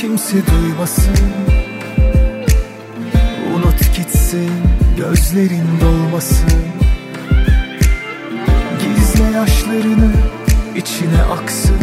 [0.00, 1.18] kimse duymasın.
[3.54, 4.50] Unut gitsin
[4.96, 6.52] gözlerin dolmasın.
[8.80, 10.12] Gizle yaşlarını
[10.76, 11.76] içine aksın.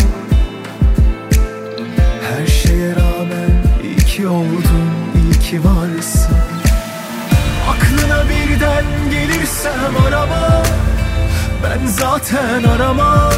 [2.30, 6.38] Her şeye rağmen iyi ki oldun, iyi ki varsın.
[7.70, 10.64] Aklına birden gelirsem arama.
[11.64, 13.34] Ben zaten aramam.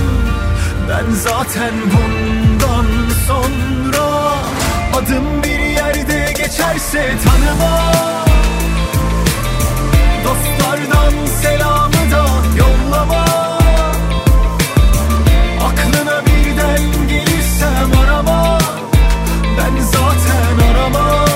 [0.89, 2.85] Ben zaten bundan
[3.27, 3.78] sonra
[4.93, 7.93] Adım bir yerde geçerse tanıma.
[10.23, 12.25] Dostlardan selamı da
[12.57, 13.25] yollama.
[15.65, 18.59] Aklına birden gelirsem arama.
[19.57, 21.28] Ben zaten aramam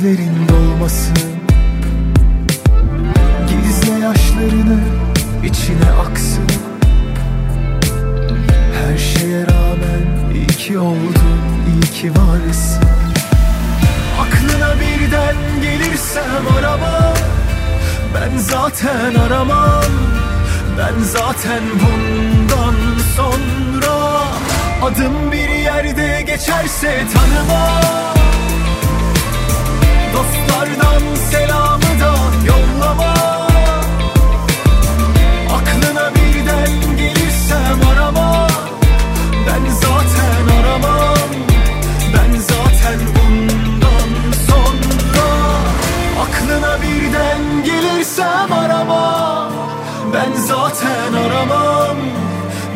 [0.00, 1.16] gözlerin dolmasın.
[3.48, 4.80] Gizle yaşlarını
[5.44, 6.44] içine aksın.
[8.74, 11.40] Her şeye rağmen iyi ki oldun,
[11.74, 12.84] iyi ki varsın.
[14.20, 17.14] Aklına birden gelirsem arama
[18.14, 19.92] Ben zaten aramam.
[20.78, 22.74] Ben zaten bundan
[23.16, 24.24] sonra
[24.82, 28.17] Adım bir yerde geçerse tanıma
[30.58, 32.14] Dostlardan selamı da
[32.46, 33.14] yollama.
[35.54, 38.46] Aklına birden gelirsem arama.
[39.46, 41.18] Ben zaten aramam.
[42.14, 45.28] Ben zaten bundan sonra.
[46.22, 49.48] Aklına birden gelirsem arama.
[50.14, 51.96] Ben zaten aramam.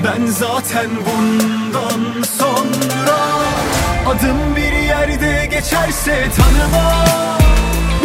[0.04, 3.18] Ben zaten bundan sonra.
[4.06, 7.41] Adım bir yerde geçerse tanıma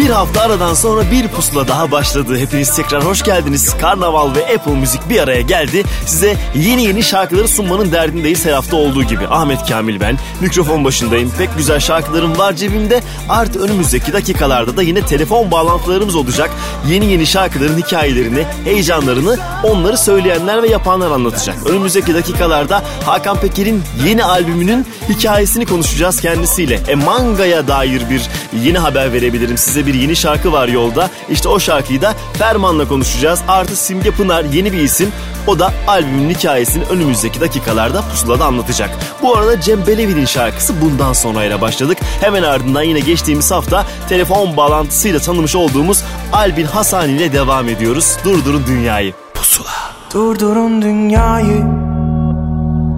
[0.07, 2.37] Bir hafta aradan sonra bir pusula daha başladı.
[2.37, 3.77] Hepiniz tekrar hoş geldiniz.
[3.81, 5.83] Karnaval ve Apple Müzik bir araya geldi.
[6.05, 9.27] Size yeni yeni şarkıları sunmanın derdindeyiz her hafta olduğu gibi.
[9.27, 10.17] Ahmet Kamil ben.
[10.41, 11.31] Mikrofon başındayım.
[11.37, 13.01] Pek güzel şarkılarım var cebimde.
[13.29, 16.49] Artı önümüzdeki dakikalarda da yine telefon bağlantılarımız olacak.
[16.87, 21.55] Yeni yeni şarkıların hikayelerini, heyecanlarını onları söyleyenler ve yapanlar anlatacak.
[21.69, 26.79] Önümüzdeki dakikalarda Hakan Peker'in yeni albümünün hikayesini konuşacağız kendisiyle.
[26.87, 28.21] E mangaya dair bir
[28.63, 31.09] yeni haber verebilirim size bir yeni şarkı var yolda.
[31.29, 33.41] İşte o şarkıyı da Ferman'la konuşacağız.
[33.47, 35.11] Artı Simge Pınar yeni bir isim.
[35.47, 38.89] O da albümün hikayesini önümüzdeki dakikalarda pusulada anlatacak.
[39.21, 41.97] Bu arada Cem Belevi'nin şarkısı bundan sonra ile başladık.
[42.21, 46.03] Hemen ardından yine geçtiğimiz hafta telefon bağlantısıyla tanımış olduğumuz
[46.33, 48.17] Albin Hasan ile devam ediyoruz.
[48.25, 49.13] Durdurun Dünyayı.
[49.33, 49.69] Pusula.
[50.13, 51.63] Durdurun dünyayı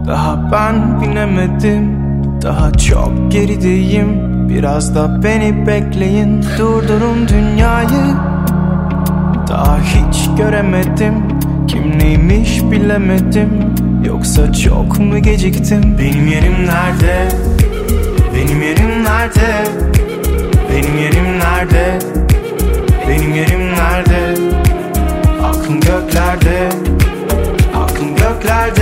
[0.07, 1.99] Daha ben binemedim
[2.41, 8.15] Daha çok gerideyim Biraz da beni bekleyin Durdurun dünyayı.
[9.47, 11.13] Daha hiç göremedim
[11.67, 13.49] Kim neymiş bilemedim.
[14.05, 15.97] Yoksa çok mu geciktim?
[15.99, 17.27] Benim yerim nerede?
[18.35, 19.63] Benim yerim nerede?
[20.71, 21.99] Benim yerim nerede?
[23.09, 24.35] Benim yerim nerede?
[25.43, 26.69] Aklım göklerde.
[27.75, 28.78] Aklım göklerde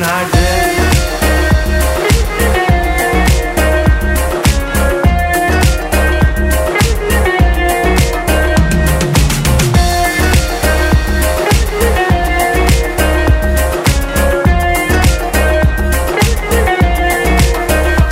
[0.00, 0.38] Nerede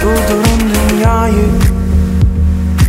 [0.03, 1.35] Durdurun dünyayı.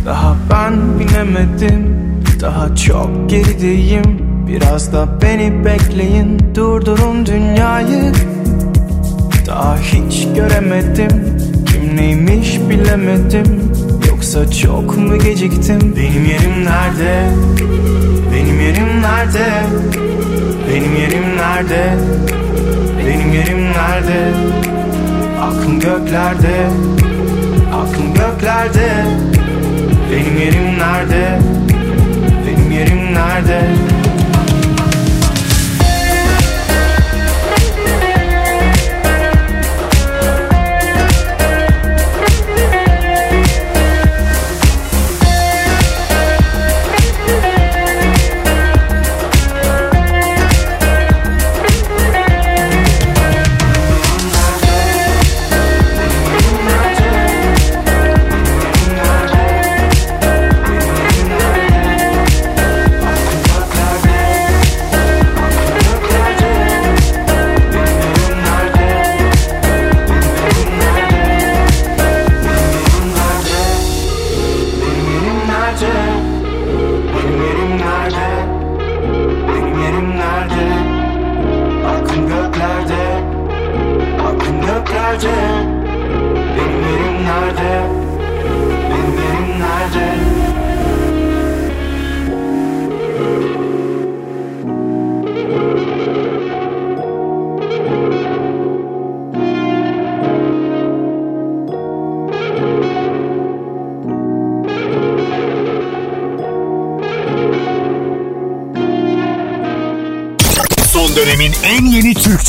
[0.06, 1.96] Daha ben binemedim
[2.40, 4.02] Daha çok gerideyim
[4.48, 6.54] Biraz da beni bekleyin.
[6.54, 8.12] Durdurun dünyayı
[9.50, 11.38] Daha hiç göremedim.
[11.66, 13.72] Kim neymiş bilemedim.
[14.08, 15.96] Yoksa çok mu geciktim?
[15.96, 17.30] Benim yerim nerede?
[18.34, 19.46] Benim yerim nerede?
[20.70, 21.94] Benim yerim nerede?
[23.06, 24.32] Benim yerim nerede?
[25.42, 26.70] Aklım göklerde.
[27.74, 28.88] Aklım göklerde.
[30.12, 31.38] Benim yerim nerede?
[32.46, 33.89] Benim yerim nerede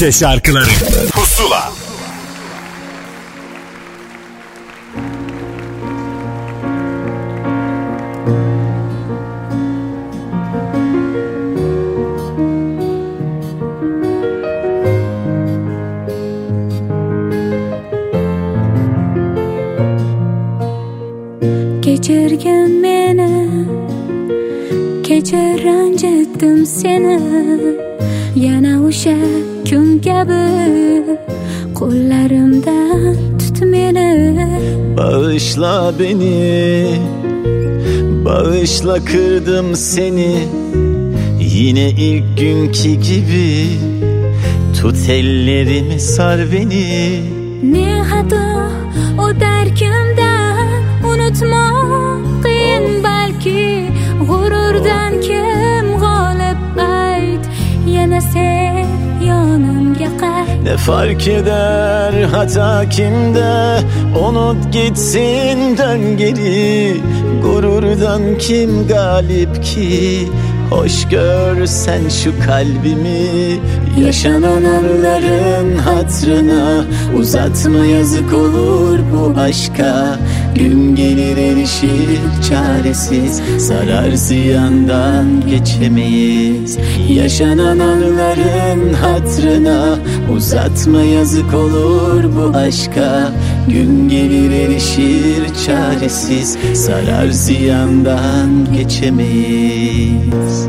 [0.02, 0.70] Türkçe şarkıları
[39.76, 40.48] seni.
[41.40, 43.68] Yine ilk günkü gibi.
[44.82, 47.22] Tut ellerimi sar beni.
[47.64, 48.72] Ne hata
[49.20, 50.68] o derkimden
[51.04, 53.88] Unutmak qiyin balki
[54.28, 57.44] G'ururdan kim g'olib ayt
[57.96, 58.81] Yana sev
[60.64, 63.80] ne fark eder hata kimde?
[64.28, 67.02] Unut gitsin dön geri.
[67.44, 70.28] Gururdan kim galip ki?
[70.70, 73.60] Hoş görsen şu kalbimi.
[74.06, 76.84] Yaşanan anların hatrına
[77.18, 80.20] Uzatma yazık olur bu aşka
[80.56, 82.20] Gün gelir erişir
[82.50, 86.78] çaresiz Sarar ziyandan geçemeyiz.
[87.10, 90.00] Yaşanan anların hatrına
[90.36, 93.32] Uzatma yazık olur bu aşka.
[93.68, 100.68] Gün gelir erişir çaresiz Sarar ziyandan geçemeyiz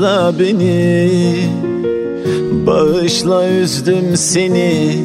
[0.00, 1.10] Bağışla beni.
[2.66, 4.96] Bağışla üzdüm seni.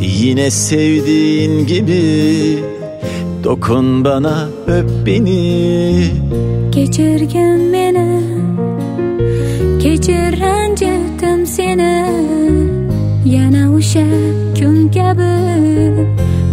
[0.00, 2.58] Yine sevdiğin gibi
[3.44, 6.04] Dokun bana öp beni.
[6.72, 8.22] Kechirgin meni
[9.82, 12.04] Kechir ranjitdim seni.
[13.24, 14.06] Yana o'sha
[14.58, 15.32] kun kabi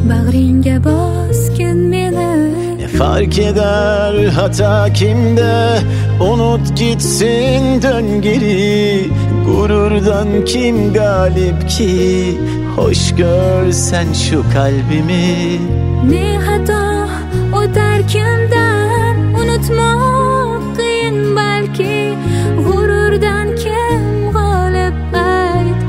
[0.10, 5.80] Bag'ringga bosgin meni Ne fark eder hata kimde
[6.20, 9.10] Unut gitsin dön geri.
[9.46, 12.38] Gururdan kim galip ki?
[12.76, 15.60] Hoş görsen şu kalbimi.
[16.10, 17.08] Ne hata
[17.54, 22.16] o derkimden Unutmak qiyin balki
[22.66, 25.82] G'ururdan kim g'olib ayt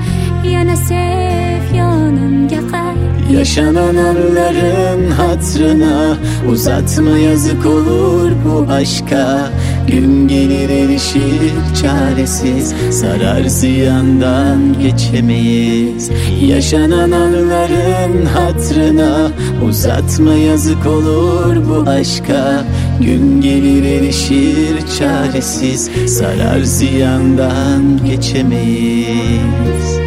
[0.52, 6.16] Yana sev yonimga qayt Yaşanan anların hatrına
[6.50, 9.50] Uzatma yazık olur bu aşka
[9.90, 11.52] Gün gelir erişir
[11.83, 16.11] çaresiz Sarar ziyandan geçemeyiz.
[16.42, 19.30] Yaşanan anıların hatrına
[19.68, 22.64] Uzatma yazık olur bu aşka.
[23.00, 29.98] Gün gelir erişir çaresiz Sarar ziyandan geçemeyiz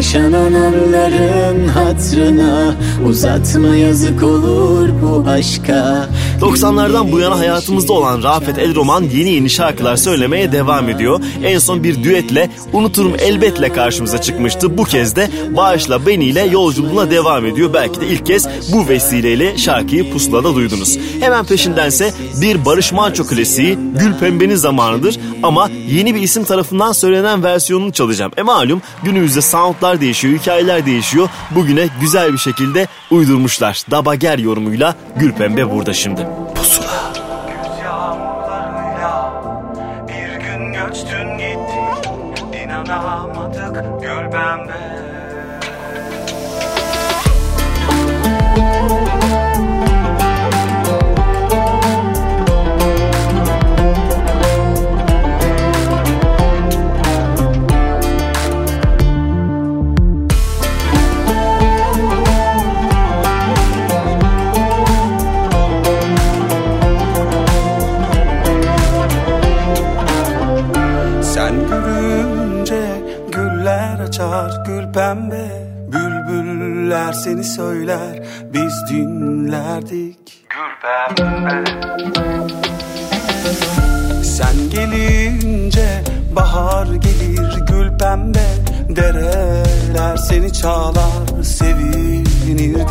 [0.00, 2.74] Yaşanan anların hatrına
[3.08, 6.08] Uzatma yazık olur bu aşka
[6.40, 11.20] 90'lardan bu yana hayatımızda olan Rafet El Roman yeni yeni şarkılar söylemeye devam ediyor.
[11.44, 14.78] En son bir düetle Unuturum Elbetle karşımıza çıkmıştı.
[14.78, 17.70] Bu kez de Bağışla Beni ile yolculuğuna devam ediyor.
[17.74, 20.98] Belki de ilk kez bu vesileyle şarkıyı pusulada duydunuz.
[21.20, 27.44] Hemen peşindense bir Barış Manço klasiği Gül Pembe'nin zamanıdır ama yeni bir isim tarafından söylenen
[27.44, 28.32] versiyonunu çalacağım.
[28.36, 31.28] E malum günümüzde soundlar değişiyor, hikayeler değişiyor.
[31.50, 33.82] Bugüne güzel bir şekilde uydurmuşlar.
[33.90, 36.29] Dabager yorumuyla Gül Pembe burada şimdi.
[36.54, 36.89] Pusula.
[77.60, 80.46] Söyler biz dinlerdik.
[80.50, 81.64] Gül pembe
[84.24, 86.04] Sen gelince
[86.36, 88.46] bahar gelir gül pembe
[88.88, 92.88] Dereler seni çağlar sevinirdik.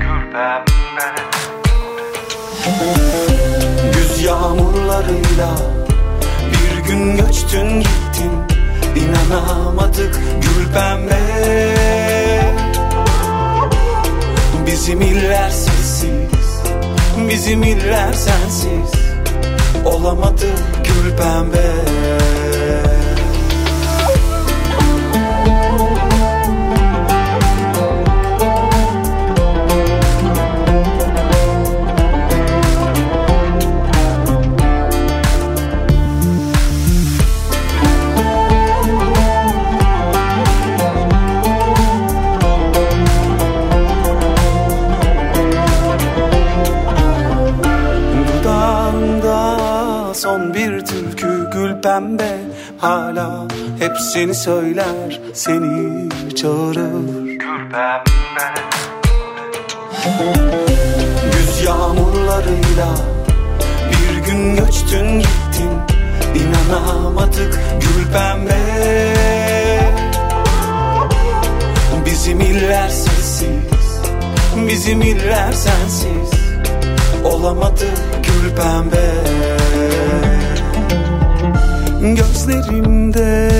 [0.00, 1.08] Gül pembe
[3.92, 5.50] Güz yağmurlarıyla
[6.50, 8.32] bir gün göçtün gittin
[8.96, 12.25] İnanamadık gül pembe
[14.76, 16.08] Bizim iller sessiz
[17.28, 19.00] Bizim iller sensiz.
[19.84, 20.46] Olamadı
[20.84, 21.74] gül pembe
[51.86, 52.38] pembe
[52.78, 53.46] Hala
[53.78, 57.24] hep seni söyler seni çağırır.
[57.24, 58.54] Gül pembe.
[61.32, 62.88] Güz yağmurlarıyla
[63.90, 65.70] bir gün göçtün gittin
[66.34, 68.56] İnanamadık gül pembe.
[72.06, 74.00] Bizim iller sessiz
[74.68, 76.30] Bizim iller sensiz
[77.24, 77.84] Olamadı
[78.22, 79.65] gül pembe
[82.00, 83.50] Gözlerimde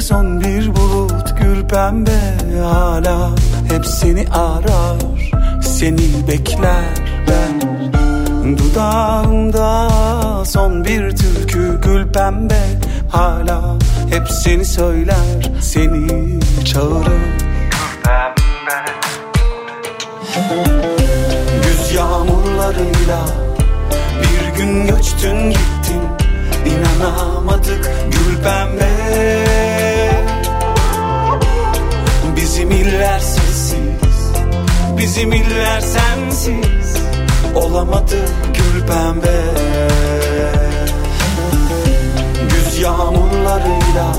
[0.00, 2.20] son bir bulut gül pembe
[2.62, 3.30] Hala
[3.68, 5.32] hep seni arar
[5.62, 6.94] Seni bekler
[7.28, 7.60] ben
[8.58, 9.88] Dudağımda
[10.44, 12.60] son bir türkü gül pembe
[13.08, 13.78] Hala
[14.10, 17.22] hep seni söyler Seni çağırır.
[21.62, 23.26] Güz yağmurlarıyla
[24.22, 25.81] bir gün göçtün gittin
[26.66, 28.92] İnanamadık gül pembe
[32.36, 34.32] Bizim iller sessiz
[35.02, 36.96] Bizim iller sensiz.
[37.54, 38.16] Olamadı
[38.54, 39.40] gül pembe
[42.50, 44.14] Güz yağmurlarıyla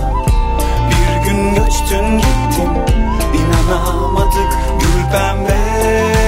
[0.89, 2.69] bir gün göçtün gittin.
[3.33, 6.22] İnanamadık gül pembe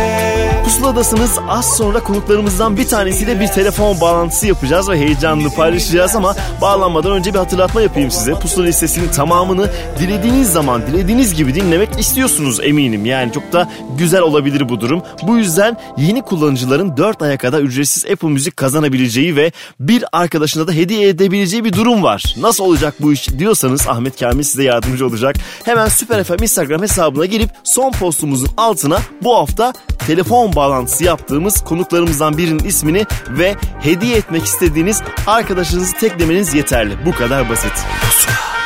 [0.75, 1.39] Pusuladasınız.
[1.47, 7.33] Az sonra konuklarımızdan bir tanesiyle bir telefon bağlantısı yapacağız ve heyecanlı paylaşacağız ama bağlanmadan önce
[7.33, 8.33] bir hatırlatma yapayım size.
[8.33, 13.05] Pusula listesinin tamamını dilediğiniz zaman, dilediğiniz gibi dinlemek istiyorsunuz eminim.
[13.05, 15.03] Yani çok da güzel olabilir bu durum.
[15.23, 20.71] Bu yüzden yeni kullanıcıların 4 aya kadar ücretsiz Apple Müzik kazanabileceği ve bir arkadaşına da
[20.71, 22.35] hediye edebileceği bir durum var.
[22.37, 25.35] Nasıl olacak bu iş diyorsanız Ahmet Kamil size yardımcı olacak.
[25.63, 29.73] Hemen Süper FM Instagram hesabına girip son postumuzun altına bu hafta
[30.07, 30.64] telefon bağlantısı
[31.03, 37.05] yaptığımız konuklarımızdan birinin ismini ve hediye etmek istediğiniz arkadaşınızı teklemeniz yeterli.
[37.05, 37.73] Bu kadar basit.
[38.01, 38.64] Pusula.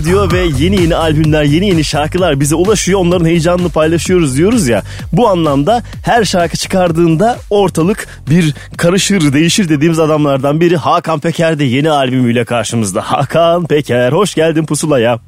[0.00, 3.00] Ediyor ve yeni yeni albümler, yeni yeni şarkılar bize ulaşıyor.
[3.00, 4.82] Onların heyecanını paylaşıyoruz diyoruz ya.
[5.12, 11.64] Bu anlamda her şarkı çıkardığında ortalık bir karışır, değişir dediğimiz adamlardan biri Hakan Peker de
[11.64, 13.00] yeni albümüyle karşımızda.
[13.02, 15.18] Hakan Peker hoş geldin Pusula'ya.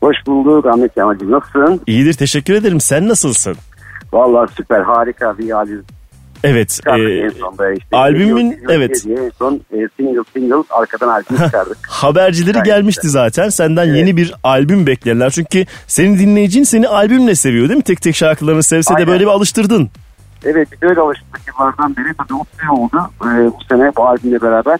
[0.00, 1.30] Hoş bulduk Ahmet Kemal'cim.
[1.30, 1.80] Nasılsın?
[1.86, 2.80] İyidir teşekkür ederim.
[2.80, 3.56] Sen nasılsın?
[4.12, 5.84] Vallahi süper harika bir albüm.
[6.44, 6.80] Evet.
[6.86, 7.72] e, en sonunda.
[7.72, 9.04] Işte albümün- evet.
[9.10, 11.78] En son e, single single arkadan albüm çıkardık.
[12.02, 13.48] Habercileri Gayet gelmişti zaten.
[13.48, 15.30] Senden yeni bir albüm beklerler.
[15.30, 17.84] Çünkü senin dinleyicin seni albümle seviyor değil mi?
[17.84, 19.08] Tek tek şarkılarını sevse de Aynen.
[19.08, 19.90] böyle bir alıştırdın.
[20.44, 22.14] evet bir de öyle alıştık yıllardan beri.
[22.14, 24.78] Tabii 30 yıl oldu e, bu sene bu albümle beraber.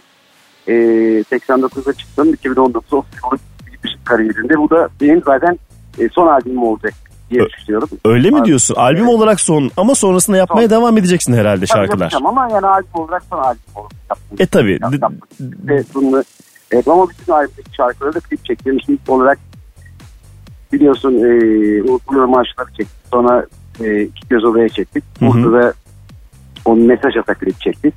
[0.67, 0.73] E,
[1.21, 2.33] 89'da çıktım.
[2.33, 3.41] 2019'da 30 yıllık
[3.83, 4.57] bir kariyerinde.
[4.57, 5.59] Bu da benim zaten
[5.99, 6.93] e, son albümüm olacak
[7.29, 7.89] diye düşünüyorum.
[8.05, 8.75] Öyle mi diyorsun?
[8.75, 9.13] Albüm evet.
[9.13, 10.77] olarak son ama sonrasında yapmaya Son.
[10.77, 11.99] devam edeceksin herhalde Tabii şarkılar.
[11.99, 14.37] yapacağım Ama yani albüm olarak son albüm olarak yaptım.
[14.39, 14.79] E tabii.
[14.81, 15.19] Yaptım.
[15.39, 16.23] Ve bunu,
[16.73, 18.79] evet, ama bütün albümdeki şarkıları da klip çektim.
[18.87, 19.39] İlk olarak
[20.73, 22.97] biliyorsun e, Unutmuyor Marşları çektik.
[23.11, 23.45] Sonra
[23.83, 25.03] e, İki Göz Odaya çektik.
[25.21, 25.73] Burada da
[26.65, 27.93] onun mesaj ata klip çektik.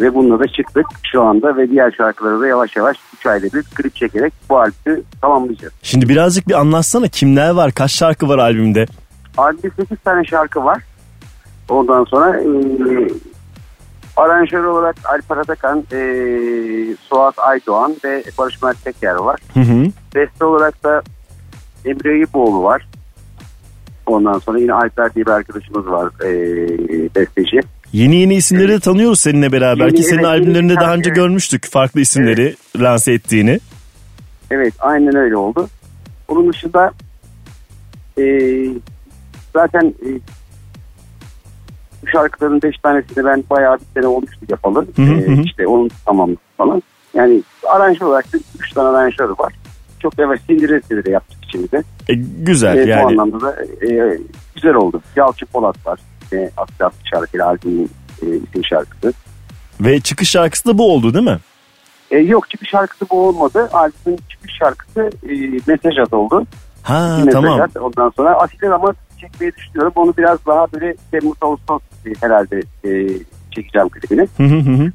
[0.00, 3.62] Ve bununla da çıktık şu anda ve diğer şarkıları da yavaş yavaş 3 ayda bir
[3.62, 5.72] klip çekerek bu albümü tamamlayacağız.
[5.82, 7.72] Şimdi birazcık bir anlatsana kimler var?
[7.72, 8.86] Kaç şarkı var albümde?
[9.38, 10.82] Albümde 8 tane şarkı var.
[11.68, 12.48] Ondan sonra e,
[14.16, 15.98] aranjör olarak Alper Atakan, e,
[17.08, 19.40] Suat Aydoğan ve Barış Mert Teker var.
[19.54, 19.86] Hı hı.
[20.14, 21.02] Beste olarak da
[21.84, 22.88] Emre Eyüboğlu var.
[24.06, 26.30] Ondan sonra yine Alper diye bir arkadaşımız var e,
[27.14, 27.60] besteci.
[27.92, 31.08] Yeni yeni isimleri de tanıyoruz seninle beraber Yeni, ki senin evet, albümlerinde yeni daha önce
[31.08, 31.20] şarkı.
[31.20, 33.60] görmüştük farklı isimleri lanse ettiğini.
[34.50, 35.68] Evet aynen öyle oldu.
[36.28, 36.92] Onun dışında
[38.18, 38.24] e,
[39.54, 40.08] zaten e,
[42.06, 44.86] bu şarkıların 5 tanesini ben bayağı bir sene olmuştu yapalı.
[44.96, 45.42] Hı hı hı.
[45.42, 46.82] işte onun tamamı falan.
[47.14, 48.26] Yani aranjör olarak
[48.60, 49.52] 3 tane aranjör var.
[50.00, 51.82] Çok yavaş sindire sindire yaptık içimizde.
[52.08, 53.02] E, güzel E, Bu yani.
[53.04, 54.18] anlamda da e,
[54.54, 55.00] güzel oldu.
[55.16, 56.00] Yalçın Polat var.
[56.32, 57.90] E, Aslı Aslı şarkıyla albümün
[58.22, 59.12] e, isim şarkısı.
[59.80, 61.38] Ve çıkış şarkısı da bu oldu değil mi?
[62.10, 63.68] E, yok çıkış şarkısı bu olmadı.
[63.72, 65.32] Albümün çıkış şarkısı e,
[65.66, 66.46] Mesaj At oldu.
[66.82, 67.60] Ha Mesaj tamam.
[67.60, 67.76] At.
[67.76, 68.94] Ondan sonra Asil ama
[69.32, 69.92] çekmeyi düşünüyorum.
[69.96, 72.90] Onu biraz daha böyle Temmuz Ağustos e, herhalde e,
[73.50, 74.28] çekeceğim klibini.
[74.36, 74.92] Hı hı hı hı.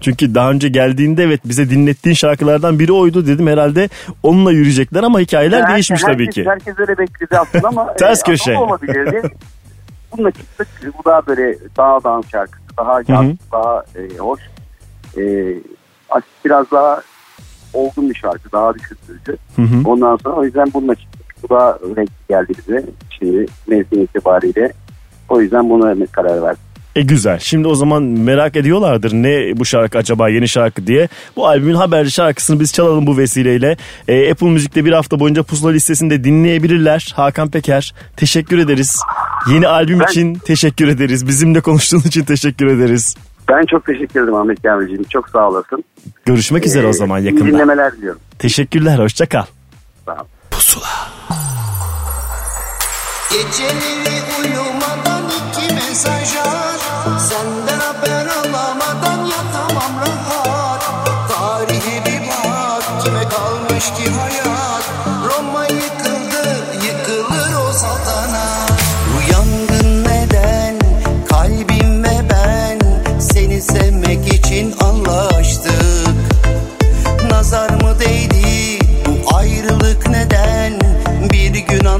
[0.00, 3.88] Çünkü daha önce geldiğinde evet bize dinlettiğin şarkılardan biri oydu dedim herhalde
[4.22, 6.44] onunla yürüyecekler ama hikayeler Herkes- değişmiş tabii herkes, ki.
[6.50, 8.56] Herkes öyle bekledi aslında ama Ters e, köşe.
[8.56, 9.22] olabilirdi.
[10.16, 10.68] Bununla çıktık.
[10.98, 12.64] Bu daha böyle daha dans şarkısı.
[12.78, 14.40] Daha yaz, daha e, hoş.
[15.16, 15.22] E,
[16.44, 17.02] biraz daha
[17.74, 18.52] olgun bir şarkı.
[18.52, 19.36] Daha düşündürücü.
[19.84, 21.09] Ondan sonra o yüzden bununla çıktık.
[21.42, 22.84] Bu da renkli geldi bize.
[23.18, 24.72] Şimdi mevsim itibariyle.
[25.28, 26.60] O yüzden buna karar verdik.
[26.96, 27.38] E güzel.
[27.38, 31.08] Şimdi o zaman merak ediyorlardır ne bu şarkı acaba yeni şarkı diye.
[31.36, 33.76] Bu albümün haberci şarkısını biz çalalım bu vesileyle.
[34.08, 37.12] E, Apple Müzik'te bir hafta boyunca pusula listesinde dinleyebilirler.
[37.16, 39.00] Hakan Peker teşekkür ederiz.
[39.50, 41.26] Yeni albüm Ben- için teşekkür ederiz.
[41.28, 43.16] Bizimle konuştuğun için teşekkür ederiz.
[43.48, 45.02] Ben çok teşekkür ederim Ahmet Kamilciğim.
[45.04, 45.84] Çok sağ olasın.
[46.24, 47.44] Görüşmek üzere o zaman Ee, yakında.
[47.44, 48.20] dinlemeler diliyorum.
[48.38, 49.44] Teşekkürler hoşça kal.
[50.06, 50.26] Sağ ol.
[53.30, 56.80] Geceleri uyumadan iki mesaj at.
[57.28, 60.82] Senden haber alamadan yatamam rahat.
[61.28, 64.19] Tarihe bir bak kime kalmış ki
[81.80, 81.94] Bir gün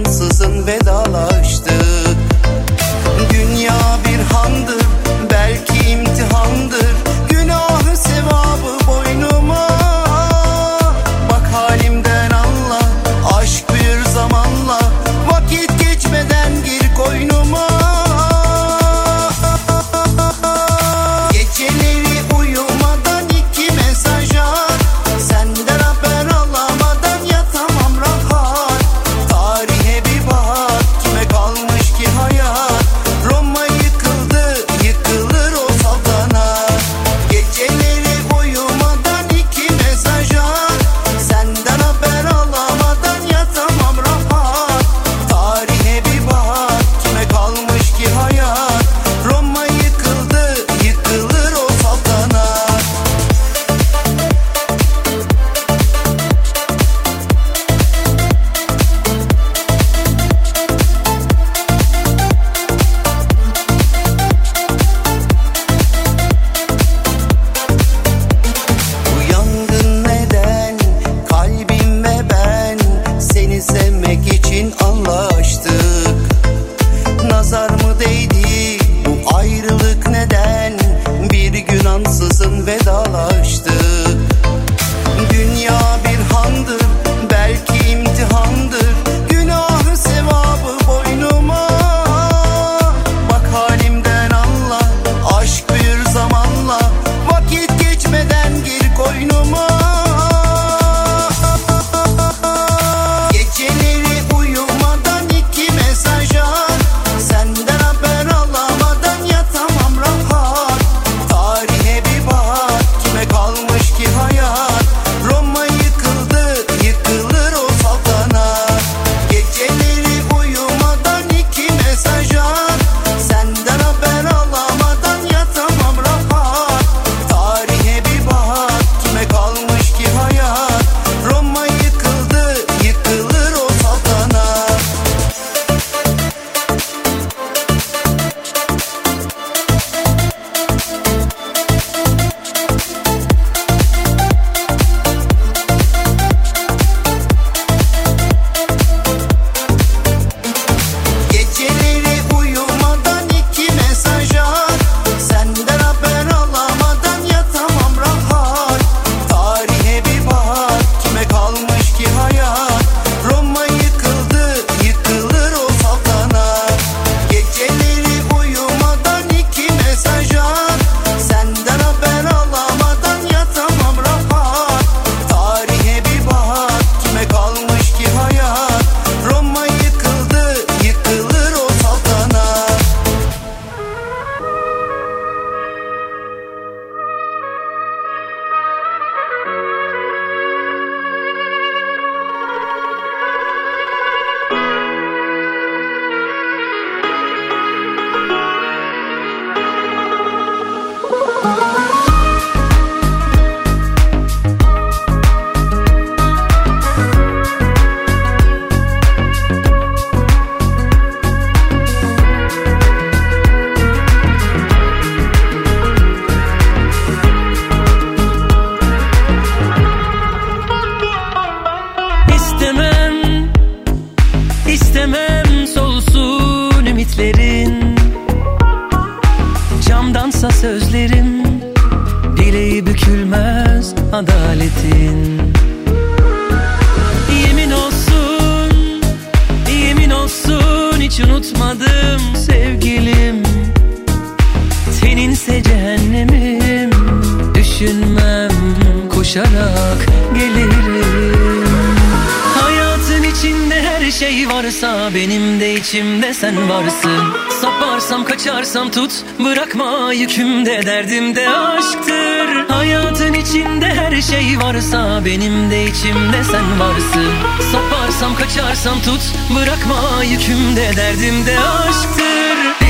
[270.30, 272.86] Bırakma yükümde derdimde aşktır.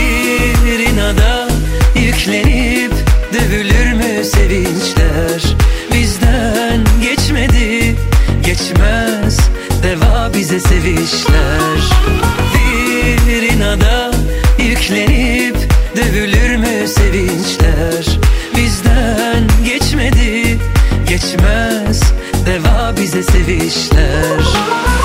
[0.64, 1.48] Bir inada
[1.94, 2.92] yüklenip
[3.34, 5.56] Dövülür mü sevinçler?
[5.92, 7.96] Bizden geçmedi
[8.44, 9.38] Geçmez
[9.82, 11.80] Deva bize sevişler.
[12.54, 14.10] Bir inada
[14.58, 15.56] yüklenip
[15.96, 18.18] Dövülür mü sevinçler?
[18.56, 20.58] Bizden geçmedi
[21.08, 22.02] Geçmez
[22.46, 24.99] Deva bize sevişler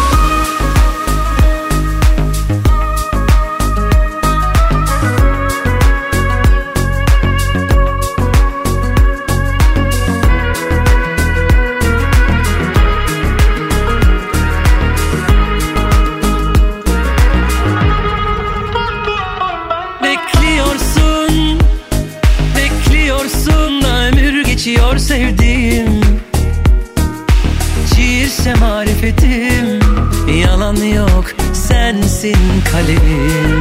[32.75, 33.59] kalemim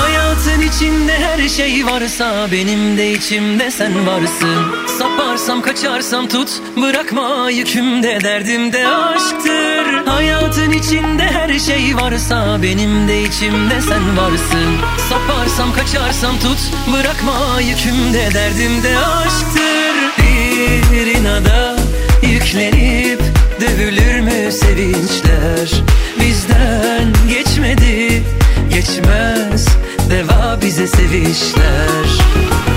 [0.00, 4.86] Hayatın içinde her şey varsa Benim de içimde sen varsın.
[4.98, 10.06] Saparsam kaçarsam tut Bırakma yükümde derdimde aşktır.
[10.06, 14.76] Hayatın içinde her şey varsa Benim de içimde sen varsın.
[15.08, 16.58] Saparsam kaçarsam tut
[16.92, 19.94] Bırakma yükümde derdimde aşktır.
[20.92, 21.76] Bir inada
[22.22, 23.20] yüklenip
[23.60, 25.70] Dövülür mü sevinçler
[26.26, 28.22] Bizden geçmedi.
[28.70, 29.68] Geçmez
[30.10, 32.06] Deva bize sevişler.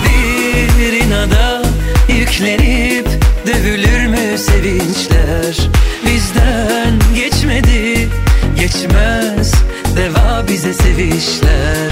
[0.05, 1.63] Bir inada
[2.09, 3.07] yüklenip
[3.47, 5.69] Dövülür mü sevinçler?
[6.05, 8.09] Bizden geçmedi.
[8.59, 9.53] Geçmez
[9.95, 11.91] Deva bize sevişler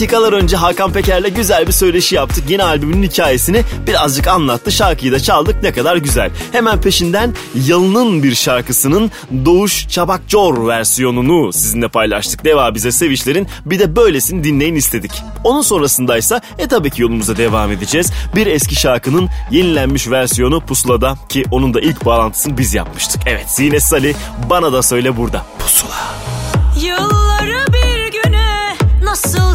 [0.00, 2.50] Dakikalar önce Hakan Peker'le güzel bir söyleşi yaptık.
[2.50, 4.72] Yeni albümün hikayesini birazcık anlattı.
[4.72, 5.62] Şarkıyı da çaldık.
[5.62, 6.30] Ne kadar güzel.
[6.52, 7.34] Hemen peşinden
[7.66, 9.10] Yalın'ın bir şarkısının
[9.44, 12.44] Doğuş Çabakcor versiyonunu sizinle paylaştık.
[12.44, 15.12] Deva bize sevişlerin bir de böylesini dinleyin istedik.
[15.44, 18.12] Onun sonrasındaysa e tabii ki yolumuza devam edeceğiz.
[18.36, 23.22] Bir eski şarkının yenilenmiş versiyonu Pusula'da ki onun da ilk bağlantısını biz yapmıştık.
[23.26, 24.14] Evet Zine Salih
[24.50, 25.46] bana da söyle burada.
[25.58, 26.00] Pusula.
[26.80, 29.54] Yılları bir güne nasıl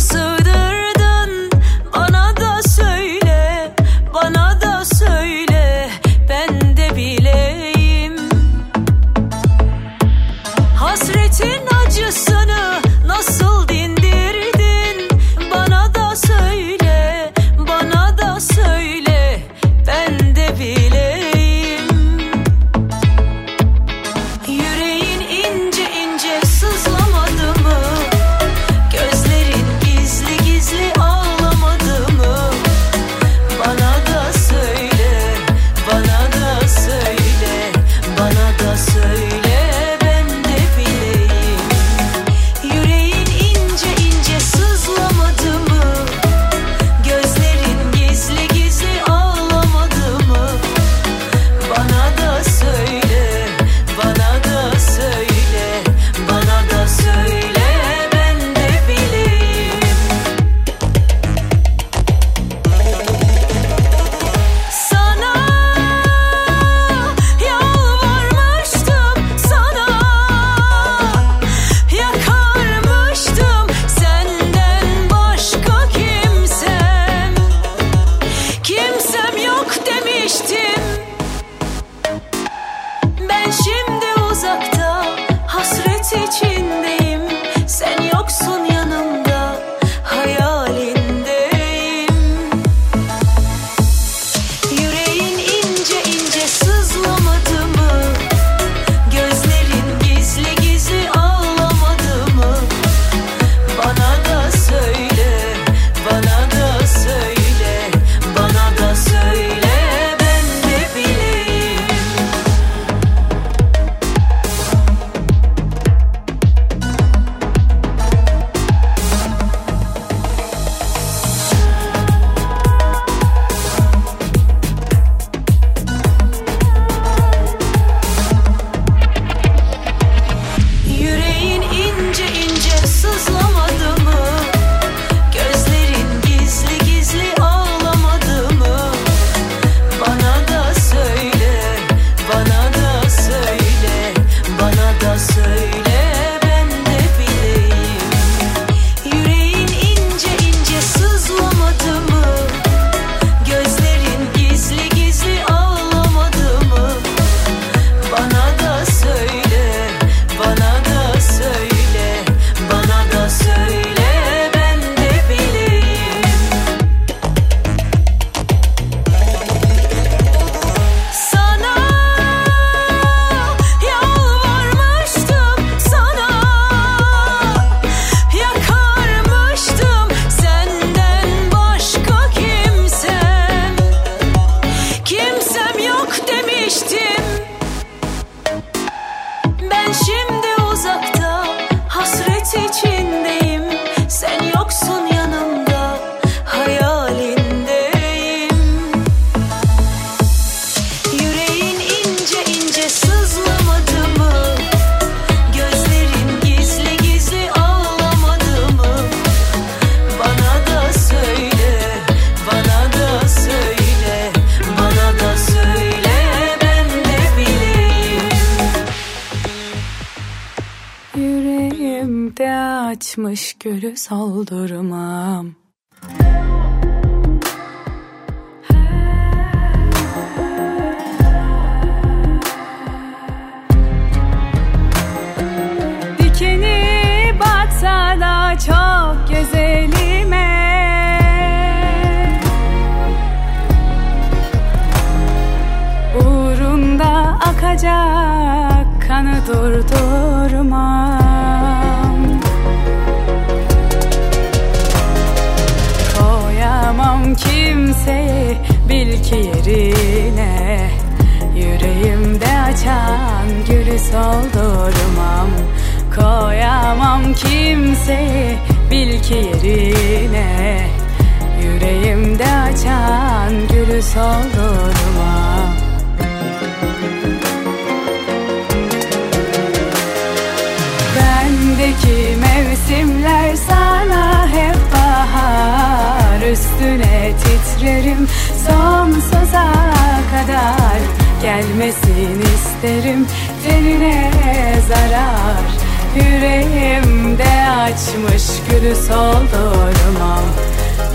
[297.86, 300.44] açmış gülü soldurmam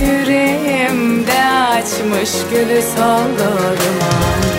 [0.00, 4.49] Yüreğimde açmış gülü soldurmam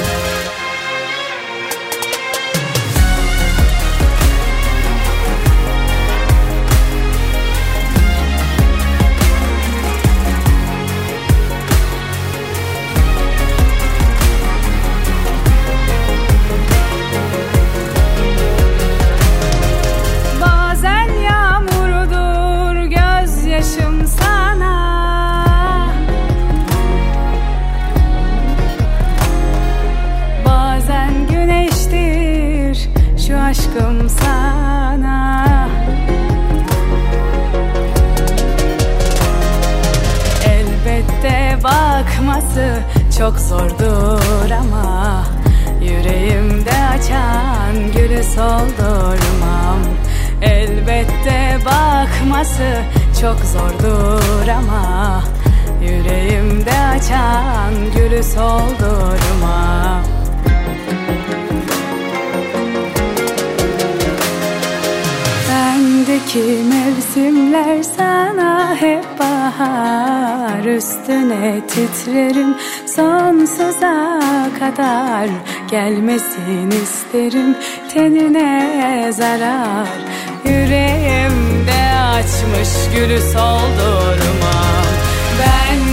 [58.24, 60.04] soldurmam
[65.50, 70.66] Bendeki mevsimler sana hep bahar.
[70.66, 72.56] Üstüne titrerim
[72.86, 74.20] sonsuza
[74.60, 75.30] kadar
[75.72, 77.56] Gelmesin isterim.
[77.94, 79.88] Tenine zarar
[80.46, 81.82] Yüreğimde
[82.16, 84.61] açmış gülü soldurmam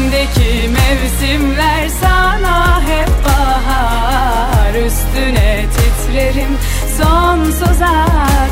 [0.09, 6.59] Bendeki mevsimler sana hep bahar Üstüne titrerim
[6.97, 8.07] sonsuza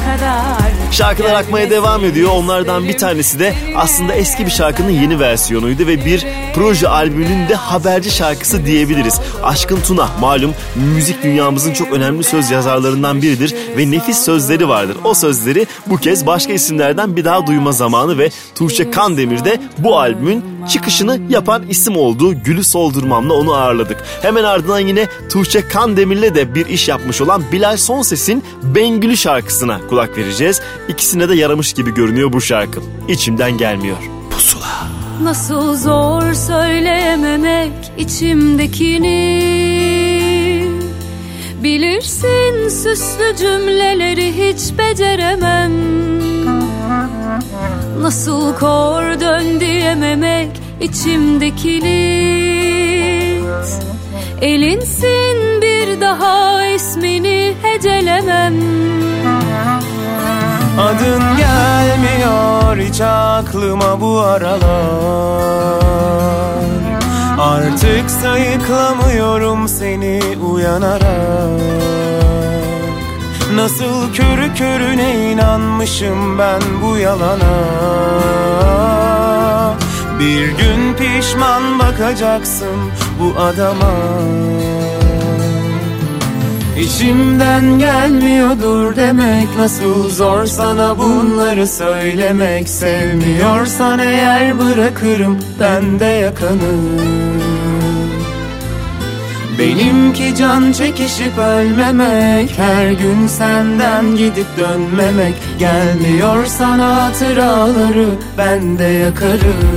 [0.07, 2.31] kadar Şarkılar akmaya devam ediyor.
[2.35, 7.55] Onlardan bir tanesi de aslında eski bir şarkının yeni versiyonuydu ve bir proje albümünün de
[7.55, 9.21] haberci şarkısı diyebiliriz.
[9.43, 10.55] Aşkın Tuna malum
[10.95, 14.97] müzik dünyamızın çok önemli söz yazarlarından biridir ve nefis sözleri vardır.
[15.05, 19.99] O sözleri bu kez başka isimlerden bir daha duyma zamanı ve Tuğçe Kandemir de bu
[19.99, 24.05] albümün çıkışını yapan isim olduğu Gülü Soldurmam'la onu ağırladık.
[24.23, 30.19] Hemen ardından yine Tuğçe Kandemir'le de bir iş yapmış olan Bilal Sonses'in Bengülü şarkısına kulak
[30.19, 30.61] vereceğiz.
[30.89, 32.81] İkisine de yaramış gibi görünüyor bu şarkı.
[33.09, 33.97] İçimden gelmiyor.
[34.31, 34.89] Pusula.
[35.23, 39.17] Nasıl zor söylememek içimdekini
[41.63, 45.73] Bilirsin süslü cümleleri hiç beceremem
[48.01, 52.27] Nasıl kor dön diyememek içimdekini
[54.41, 58.55] Elinsin bir daha ismini hecelemem.
[60.81, 65.77] Adın gelmiyor hiç aklıma bu aralar.
[67.39, 70.21] Artık sayıklamıyorum seni
[70.53, 71.61] uyanarak
[73.57, 77.55] Nasıl körü körüne inanmışım ben bu yalana?
[80.19, 82.77] Bir gün pişman bakacaksın
[83.21, 83.93] bu adama.
[86.81, 92.69] İçimden gelmiyordur demek Nasıl zor sana bunları söylemek.
[92.69, 96.73] Sevmiyorsan eğer bırakırım ben de yakanı
[99.59, 105.35] Benimki can çekişip ölmemek Her gün senden gidip dönmemek.
[105.59, 109.77] Gelmiyor sana hatıraları ben de yakarım.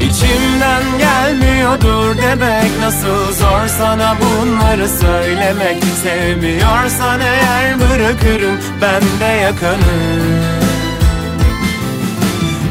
[0.00, 5.84] İçimden gelmiyor gelmiyordur demek Nasıl zor sana bunları söylemek.
[6.02, 10.65] Sevmiyorsan eğer bırakırım ben de yakanı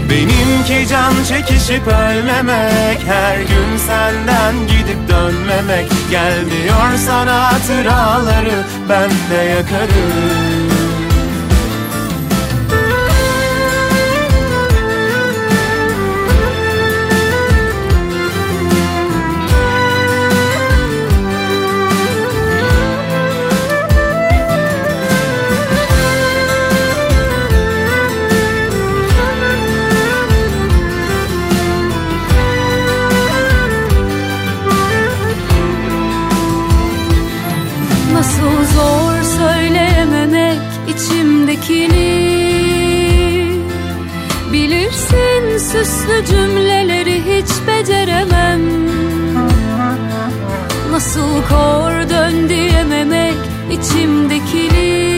[0.10, 5.92] Benimki can çekişip ölmemek Her gün senden gidip dönmemek.
[6.12, 10.65] Gelmiyor sana hatıraları ben de yakarım
[45.76, 48.62] süslü cümleleri hiç beceremem.
[50.92, 53.36] Nasıl kor dön diyememek
[53.72, 55.16] içimdekini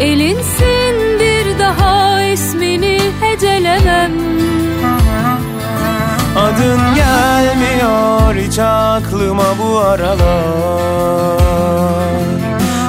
[0.00, 4.12] Elinsin bir daha ismini hecelemem.
[6.38, 10.24] Adın gelmiyor hiç aklıma bu aralar.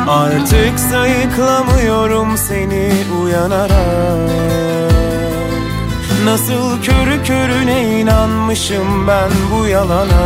[0.08, 2.92] Artık sayıklamıyorum seni
[3.24, 4.85] uyanarak
[6.36, 10.26] Nasıl körü körüne inanmışım ben bu yalana?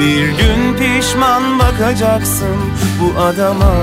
[0.00, 2.56] Bir gün pişman bakacaksın
[3.00, 3.74] bu adama.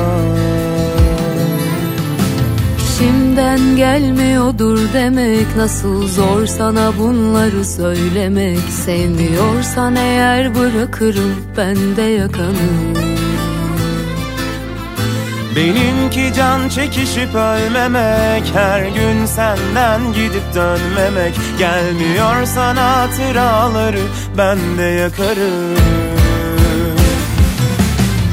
[2.80, 8.60] İçimden gelmiyordur demek Nasıl zor sana bunları söylemek.
[8.70, 13.03] Sevmiyorsan eğer bırakırım ben de yakanı
[15.56, 21.36] Benimki can çekişip ölmemek Her gün senden gidip dönmemek.
[21.60, 24.02] Gelmiyor sana hatıraları
[24.38, 25.78] ben de yakarım.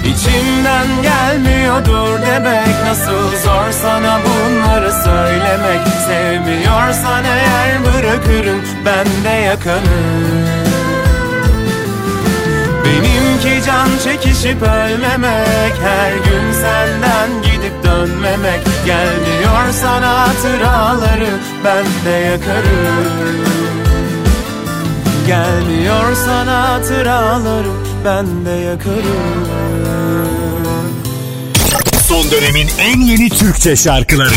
[0.04, 5.80] İçimden gelmiyordur demek Nasıl zor sana bunları söylemek.
[6.06, 10.60] Sevmiyorsan eğer bırakırım ben de yakanı
[13.44, 18.60] Benimki can çekişip ölmemek Her gün senden gidip dönmemek.
[18.86, 21.28] Gelmiyor sana hatıraları
[21.64, 23.46] ben de yakarım.
[25.26, 27.68] Gelmiyor sana hatıraları
[28.04, 29.48] ben de yakarım.
[32.08, 34.34] Son dönemin en yeni Türkçe şarkıları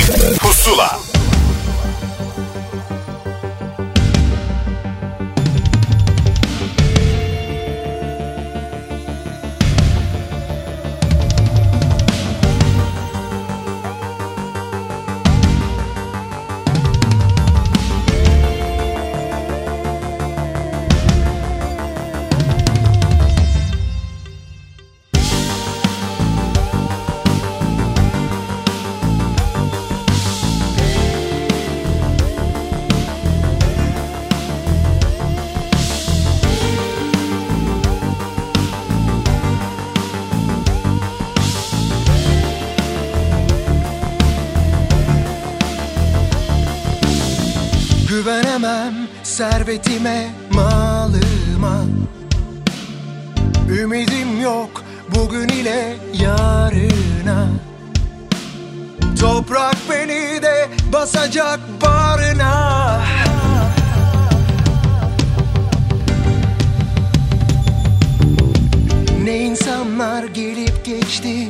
[70.64, 71.48] gelip geçti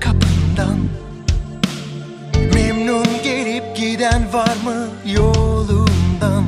[0.00, 0.78] kapından
[2.54, 6.44] Memnun gelip giden var mı yolundan?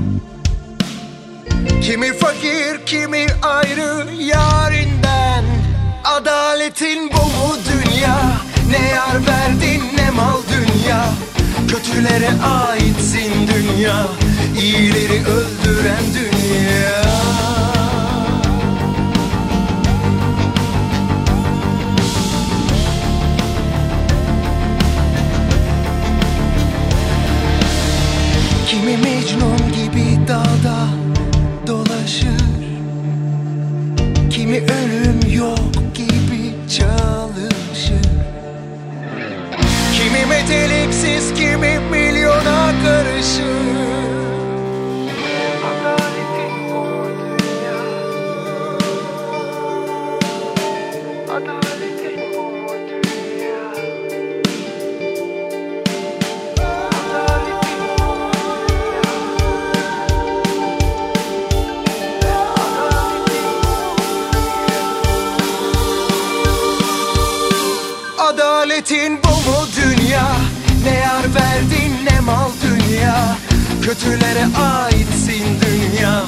[1.82, 5.44] Kimi fakir kimi ayrı yarinden.
[6.04, 8.18] Adaletin bu mu dünya?
[8.70, 11.04] Ne yar verdin ne mal dünya?
[11.68, 14.06] Kötülere aitsin dünya
[14.60, 17.03] İyileri öldüren dünya
[29.04, 30.86] Mecnun gibi dağda
[31.66, 32.44] dolaşır.
[34.30, 35.58] Kimi ölüm yok
[35.94, 38.10] gibi çalışır.
[39.92, 43.93] Kimi meteliksiz kimi milyona karışır
[71.34, 73.36] verdin ne mal dünya?
[73.82, 76.24] Kötülere aitsin dünya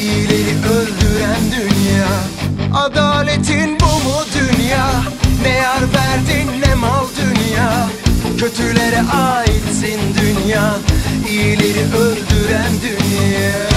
[0.00, 2.08] İyileri öldüren dünya.
[2.74, 4.90] Adaletin bu mu dünya?
[5.42, 7.88] Ne yar verdin ne mal dünya?
[8.38, 10.74] Kötülere aitsin dünya
[11.28, 13.69] İyileri öldüren dünya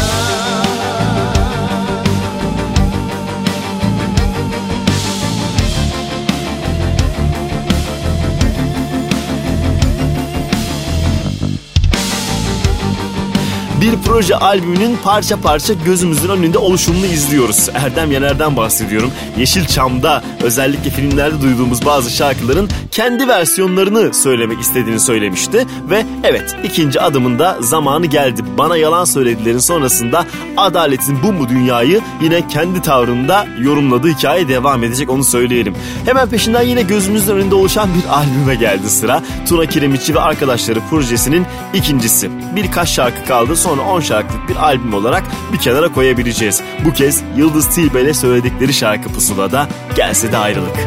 [13.83, 17.69] Bir proje albümünün parça parça gözümüzün önünde oluşumunu izliyoruz.
[17.73, 19.11] Erdem Yener'den bahsediyorum.
[19.37, 25.65] Yeşilçam'da özellikle filmlerde duyduğumuz bazı şarkıların kendi versiyonlarını söylemek istediğini söylemişti.
[25.89, 28.41] Ve evet ikinci adımında zamanı geldi.
[28.57, 30.25] Bana yalan söyledilerin sonrasında
[30.57, 35.75] adaletin bu mu dünyayı yine kendi tavrında yorumladığı hikaye devam edecek onu söyleyelim.
[36.05, 39.23] Hemen peşinden yine gözümüzün önünde oluşan bir albüme geldi sıra.
[39.49, 42.29] Tuna Kiremitçi ve arkadaşları projesinin ikincisi.
[42.55, 46.61] Birkaç şarkı kaldı sonra 10 şarkılık bir albüm olarak bir kenara koyabileceğiz.
[46.85, 50.77] Bu kez Yıldız Tilbe'yle söyledikleri şarkı Pusula'da Gelse de Ayrılık.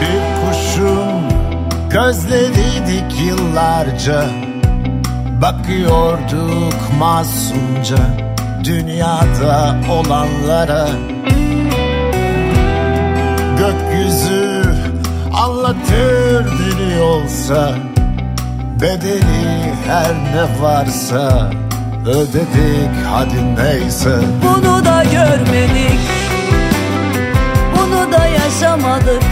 [0.00, 1.22] Bir kuşun
[1.90, 4.30] gözleriydik yıllarca
[5.42, 7.98] Bakıyorduk masumca
[8.64, 10.88] dünyada olanlara
[13.58, 14.62] Gökyüzü
[15.34, 17.74] anlatır dili olsa
[18.80, 21.50] Bedeli her ne varsa
[22.08, 24.18] ödedik hadi neyse.
[24.42, 26.00] Bunu da görmedik.
[27.76, 29.22] Bunu da yaşamadık.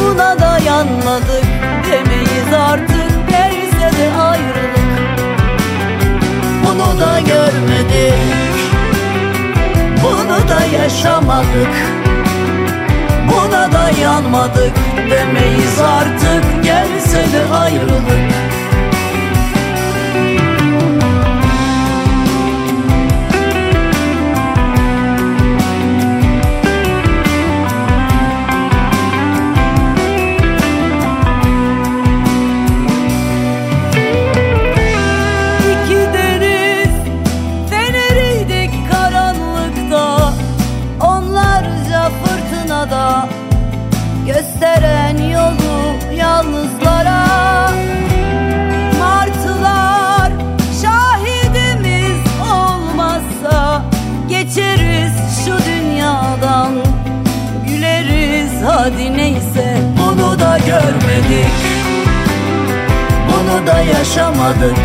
[0.00, 1.44] Buna da yanmadık
[1.92, 3.28] Demeyiz artık.
[3.30, 4.76] Gelse de ayrılık.
[6.64, 8.14] Bunu da görmedik.
[10.02, 11.74] Bunu da yaşamadık.
[13.28, 14.72] Buna da yanmadık
[15.10, 16.64] Demeyiz artık.
[16.64, 18.55] Gelse de ayrılık
[63.76, 64.76] da yaşamadık.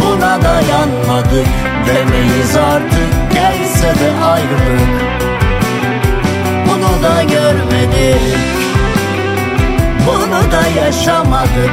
[0.00, 1.46] Buna da yanmadık
[1.86, 3.32] Demeyiz artık.
[3.32, 5.02] Gelse de ayrılık.
[6.66, 8.38] Bunu da görmedik.
[10.06, 11.72] Bunu da yaşamadık.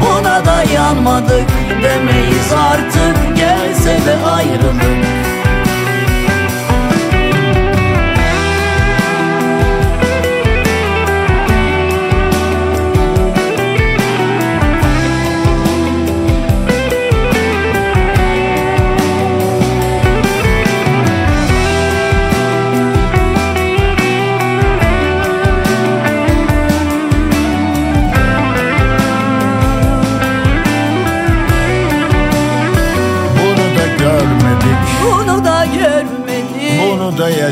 [0.00, 1.48] Buna da yanmadık
[1.82, 3.36] Demeyiz artık.
[3.36, 5.31] Gelse de ayrılık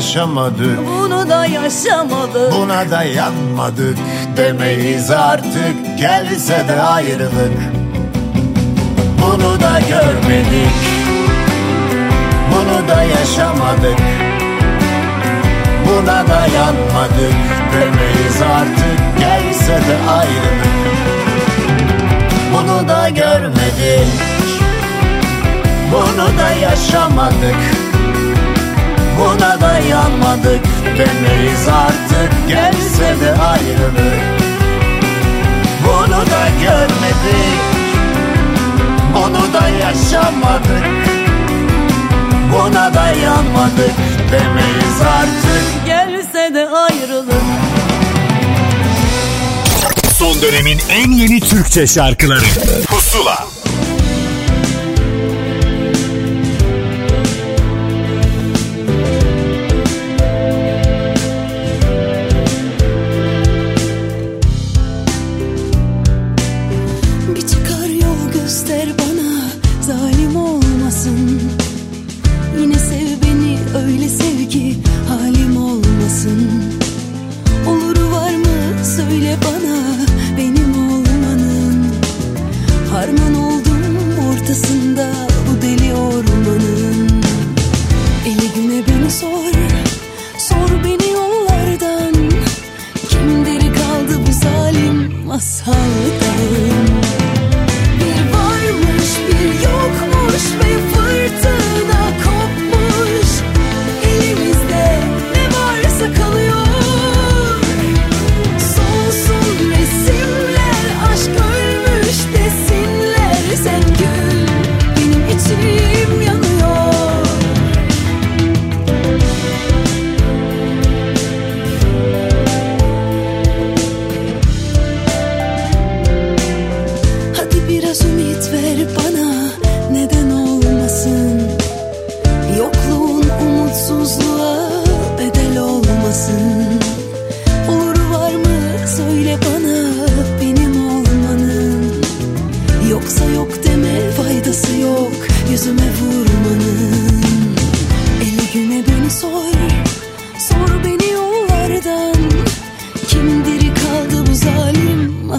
[0.01, 3.97] yaşamadık Bunu da yaşamadık Buna da yanmadık
[4.37, 5.97] Demeyiz artık.
[5.97, 7.57] Gelse de ayrılık.
[9.21, 10.75] Bunu da görmedik.
[12.51, 13.99] Bunu da yaşamadık.
[15.87, 17.35] Buna da yanmadık.
[17.73, 19.19] Demeyiz artık.
[19.19, 20.71] Gelse de ayrılık.
[22.53, 24.07] Bunu da görmedik.
[25.91, 27.81] Bunu da yaşamadık.
[29.19, 29.50] Buna
[29.89, 30.61] yanmadık
[30.97, 32.47] Demeyiz artık.
[32.47, 34.21] Gelse de ayrılık.
[35.85, 37.61] Bunu da görmedik.
[39.15, 40.85] Bunu da yaşamadık.
[42.53, 43.95] Buna da yanmadık
[44.31, 45.85] Demeyiz artık.
[45.85, 47.43] Gelse de ayrılık.
[50.17, 52.45] Son dönemin en yeni Türkçe şarkıları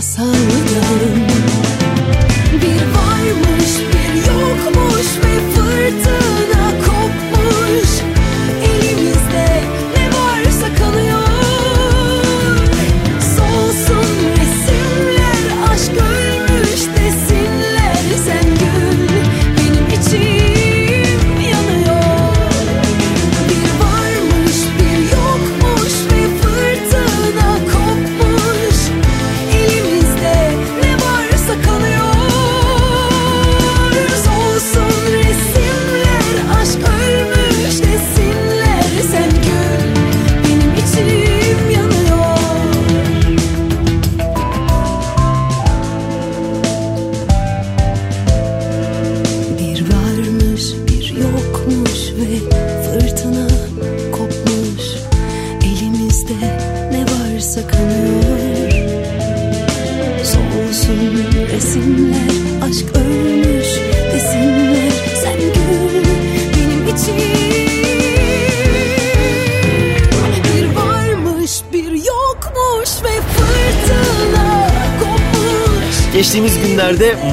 [0.02, 1.11] zalim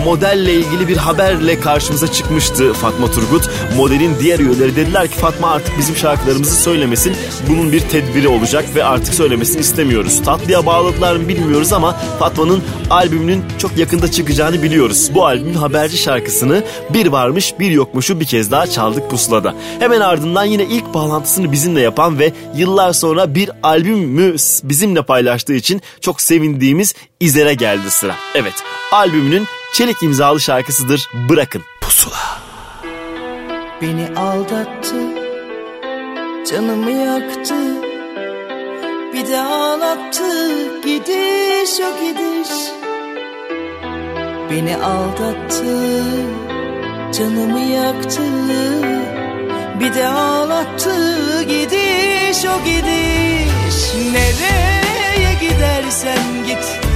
[0.05, 3.49] modelle ilgili bir haberle karşımıza çıkmıştı Fatma Turgut.
[3.77, 7.15] Modelin diğer üyeleri dediler ki Fatma artık bizim şarkılarımızı söylemesin.
[7.49, 10.21] Bunun bir tedbiri olacak ve artık söylemesini istemiyoruz.
[10.23, 15.09] Tatlıya bağladılar mı bilmiyoruz ama Fatma'nın albümünün çok yakında çıkacağını biliyoruz.
[15.13, 19.55] Bu albümün haberci şarkısını bir varmış bir yokmuşu bir kez daha çaldık pusulada.
[19.79, 25.81] Hemen ardından yine ilk bağlantısını bizimle yapan ve yıllar sonra bir albümü bizimle paylaştığı için
[26.01, 28.15] çok sevindiğimiz İzer'e geldi sıra.
[28.35, 28.53] Evet
[28.91, 31.63] albümünün çelik imzalı şarkısıdır Bırakın.
[31.81, 32.39] Pusula.
[33.81, 34.95] Beni aldattı
[36.51, 37.55] Canımı yaktı.
[39.13, 42.49] Bir de ağlattı Gidiş o gidiş.
[44.51, 46.03] Beni aldattı
[47.13, 48.21] Canımı yaktı.
[49.79, 53.93] Bir de ağlattı Gidiş o gidiş.
[54.13, 56.88] Nereye gidersen git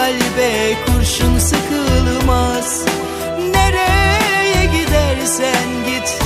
[0.00, 2.84] kalbe kurşun sıkılmaz.
[3.54, 6.18] Nereye gidersen git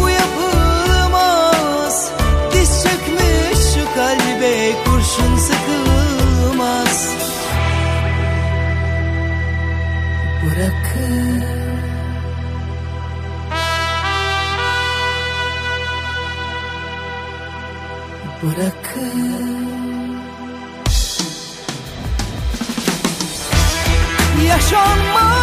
[0.00, 2.10] bu yapılmaz.
[2.52, 7.08] Diz çökmüş şu kalbe kurşun sıkılmaz.
[10.42, 11.42] Bırakın
[18.42, 19.41] Bırakın
[24.60, 25.41] 什么？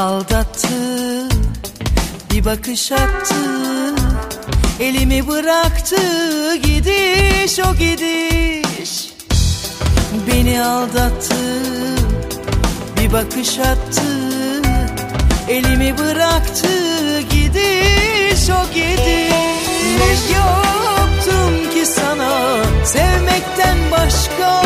[0.00, 0.68] Aldattı
[2.30, 3.34] Bir bakış attı
[4.80, 5.96] Elimi bıraktı
[6.56, 9.12] Gidiş o gidiş.
[10.26, 11.34] Beni aldattı
[13.00, 14.02] Bir bakış attı
[15.48, 16.68] Elimi bıraktı
[17.20, 19.30] Gidiş o gidiş.
[19.98, 24.62] Ne yaptım ki sana Sevmekten başka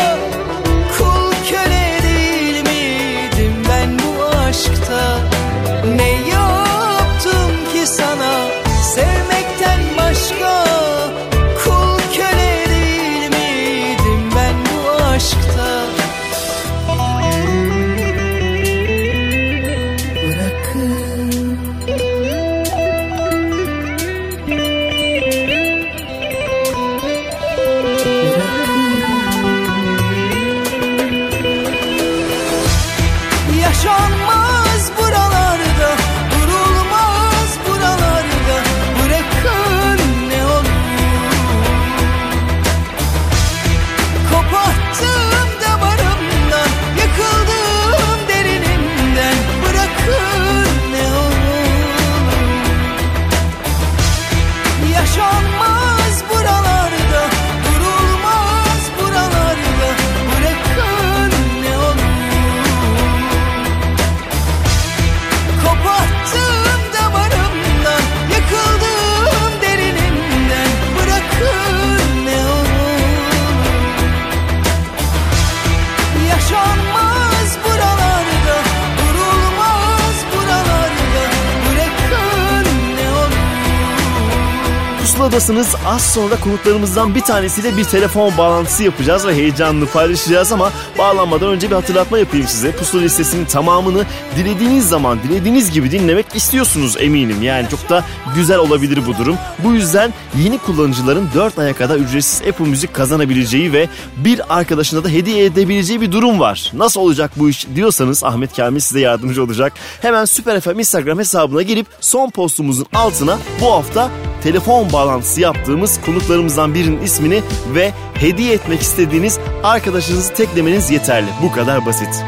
[85.35, 85.75] Pusuladasınız.
[85.85, 91.69] Az sonra konuklarımızdan bir tanesiyle bir telefon bağlantısı yapacağız ve heyecanlı paylaşacağız ama bağlanmadan önce
[91.69, 92.71] bir hatırlatma yapayım size.
[92.71, 94.05] Pusula listesinin tamamını
[94.35, 97.43] dilediğiniz zaman dilediğiniz gibi dinlemek istiyorsunuz eminim.
[97.43, 98.03] Yani çok da
[98.35, 99.35] güzel olabilir bu durum.
[99.63, 100.13] Bu yüzden
[100.43, 106.01] yeni kullanıcıların 4 aya kadar ücretsiz Apple Müzik kazanabileceği ve bir arkadaşına da hediye edebileceği
[106.01, 106.71] bir durum var.
[106.73, 109.73] Nasıl olacak bu iş diyorsanız Ahmet Kamil size yardımcı olacak.
[110.01, 114.11] Hemen Süper FM Instagram hesabına girip son postumuzun altına bu hafta
[114.43, 117.41] telefon bağlantısı yaptığımız konuklarımızdan birinin ismini
[117.75, 121.27] ve hediye etmek istediğiniz arkadaşınızı teklemeniz yeterli.
[121.43, 122.23] Bu kadar basit.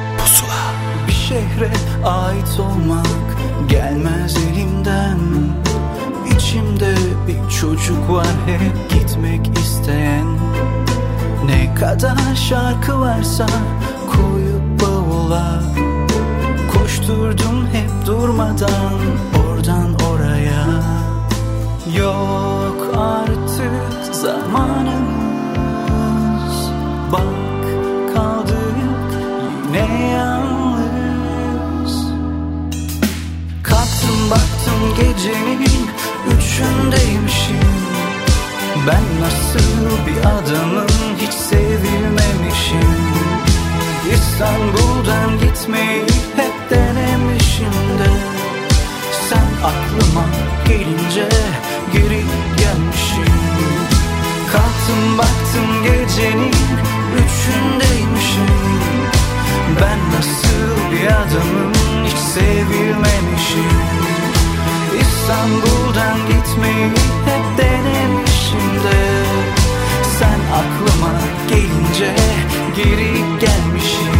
[1.28, 1.72] Şehre
[2.06, 3.38] ait olmak
[3.70, 5.20] gelmez elimden.
[6.36, 6.96] İçimde
[7.28, 10.28] bir çocuk var hep gitmek isteyen.
[11.46, 13.48] Ne kadar şarkı varsa
[14.08, 15.64] koyup bavula.
[16.74, 18.94] Koşturdum hep durmadan
[19.48, 20.66] oradan oraya.
[21.98, 24.98] Yok artık zamanımız
[27.12, 27.66] Bak
[28.14, 28.78] kaldık
[29.68, 30.57] yine yalnız
[34.68, 35.90] baktım gecenin
[36.28, 37.68] üçündeymişim.
[38.88, 40.88] Ben nasıl bir adamım
[41.18, 42.98] hiç sevilmemişim.
[44.14, 46.04] İstanbul'dan gitmeyi
[46.36, 48.10] hep denemişim de.
[49.30, 50.26] Sen aklıma
[50.68, 51.30] gelince
[51.94, 52.24] geri
[52.58, 53.34] gelmişim.
[54.52, 56.54] Kalktım baktım gecenin
[57.18, 58.48] üçündeymişim.
[59.82, 61.74] Ben nasıl bir adamım
[62.06, 64.07] hiç sevilmemişim
[65.28, 66.88] İstanbul'dan gitmeyi
[67.26, 69.26] hep denemişim de
[70.20, 71.20] Sen aklıma
[71.50, 72.16] gelince
[72.76, 74.18] geri gelmişim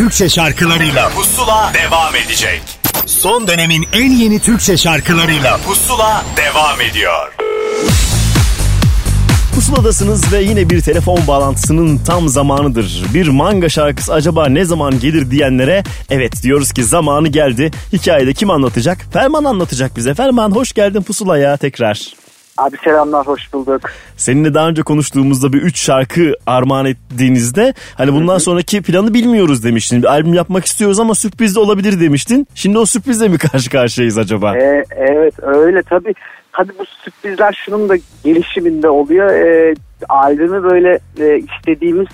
[0.00, 2.62] Türkçe şarkılarıyla Pusula devam edecek.
[3.06, 7.32] Son dönemin en yeni Türkçe şarkılarıyla Pusula devam ediyor.
[9.54, 13.04] Pusuladasınız ve yine bir telefon bağlantısının tam zamanıdır.
[13.14, 17.70] Bir manga şarkısı acaba ne zaman gelir diyenlere evet diyoruz ki zamanı geldi.
[17.92, 18.98] Hikayede kim anlatacak?
[19.12, 20.14] Ferman anlatacak bize.
[20.14, 22.14] Ferman hoş geldin Pusula'ya tekrar.
[22.58, 23.90] Abi selamlar hoş bulduk.
[24.20, 30.02] Seninle daha önce konuştuğumuzda bir üç şarkı armağan ettiğinizde hani bundan sonraki planı bilmiyoruz demiştin.
[30.02, 32.46] Bir albüm yapmak istiyoruz ama sürpriz de olabilir demiştin.
[32.54, 34.56] Şimdi o sürprizle mi karşı karşıyayız acaba?
[34.56, 36.14] Ee, evet öyle tabii.
[36.52, 37.94] Tabii bu sürprizler şunun da
[38.24, 39.30] gelişiminde oluyor.
[39.30, 39.74] Ee,
[40.08, 42.08] albümü böyle e, istediğimiz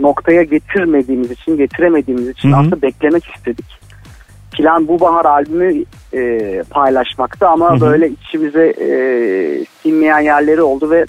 [0.00, 2.60] noktaya getirmediğimiz için, getiremediğimiz için Hı hı.
[2.60, 3.66] aslında beklemek istedik.
[4.52, 5.84] Plan bu bahar albümü
[6.16, 7.80] e, paylaşmaktı ama Hı hı.
[7.80, 8.88] böyle içimize e,
[9.82, 11.04] sinmeyen yerleri oldu ve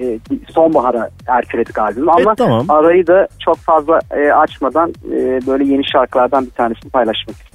[0.00, 0.18] e,
[0.50, 2.10] sonbahara erteledik albümü.
[2.10, 2.66] Ama tamam.
[2.68, 7.50] arayı da çok fazla e, açmadan e, böyle yeni şarkılardan bir tanesini paylaşmak istedim.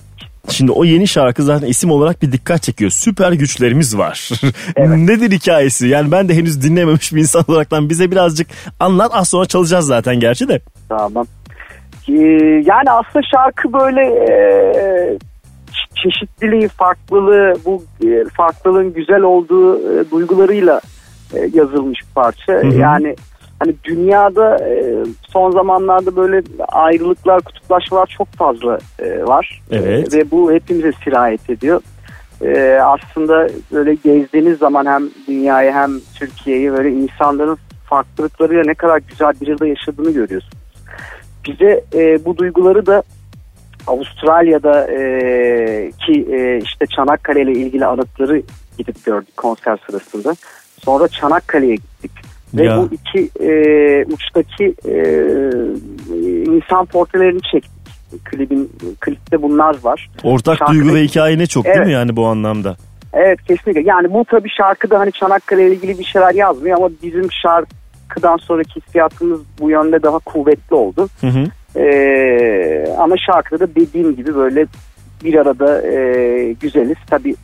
[0.50, 2.92] Şimdi o yeni şarkı zaten isim olarak bir dikkat çekiyor.
[2.92, 4.30] Süper güçlerimiz var.
[4.78, 5.88] Nedir hikayesi?
[5.88, 8.48] Yani ben de henüz dinlememiş bir insan olaraktan bize birazcık
[8.80, 9.12] anlat.
[9.14, 10.62] Az sonra çalacağız zaten gerçi de.
[10.90, 11.28] Tamam.
[12.10, 12.14] Ee,
[12.66, 15.18] yani aslında şarkı böyle e,
[16.04, 20.82] çeşitliliği, farklılığı, bu e, farklılığın güzel olduğu e, duygularıyla
[21.34, 22.54] e, yazılmış bir parça.
[22.54, 22.68] hı.
[22.68, 23.16] Yani
[23.60, 24.60] hani dünyada
[25.30, 28.80] son zamanlarda böyle ayrılıklar, kutuplaşmalar çok fazla
[29.24, 29.62] var.
[29.72, 30.14] Evet.
[30.14, 31.82] Ve bu hepimize sirayet ediyor.
[32.84, 39.48] Aslında böyle gezdiğiniz zaman hem dünyayı hem Türkiye'yi böyle insanların farklılıklarıyla ne kadar güzel bir
[39.48, 40.66] yılda yaşadığını görüyorsunuz.
[41.48, 41.84] Bize
[42.26, 43.04] bu duyguları da
[43.88, 44.98] Avustralya'da e,
[46.06, 48.42] ki e, işte Çanakkale ile ilgili anıtları
[48.78, 50.36] gidip gördük konser sırasında.
[50.84, 52.12] Sonra Çanakkale'ye gittik.
[52.54, 52.78] Ve Ya.
[52.78, 53.52] bu iki e,
[54.14, 54.96] uçtaki e,
[56.52, 57.72] insan portrelerini çektik.
[58.26, 58.72] Klibin,
[59.02, 60.10] klipte bunlar var.
[60.24, 61.88] Ortak Şarkıda- duygu ve hikaye ne çok değil Evet.
[61.88, 62.76] mi yani bu anlamda?
[63.14, 63.82] Evet kesinlikle.
[63.86, 68.82] Yani bu tabii şarkıda hani Çanakkale ile ilgili bir şeyler yazmıyor ama bizim şarkıdan sonraki
[68.82, 71.08] hissiyatımız bu yönde daha kuvvetli oldu.
[71.22, 71.44] Hı hı.
[71.76, 74.66] Ee, ama şarkıda da dediğim gibi böyle
[75.24, 76.98] bir arada e, güzeliz.
[77.08, 77.36] Tabii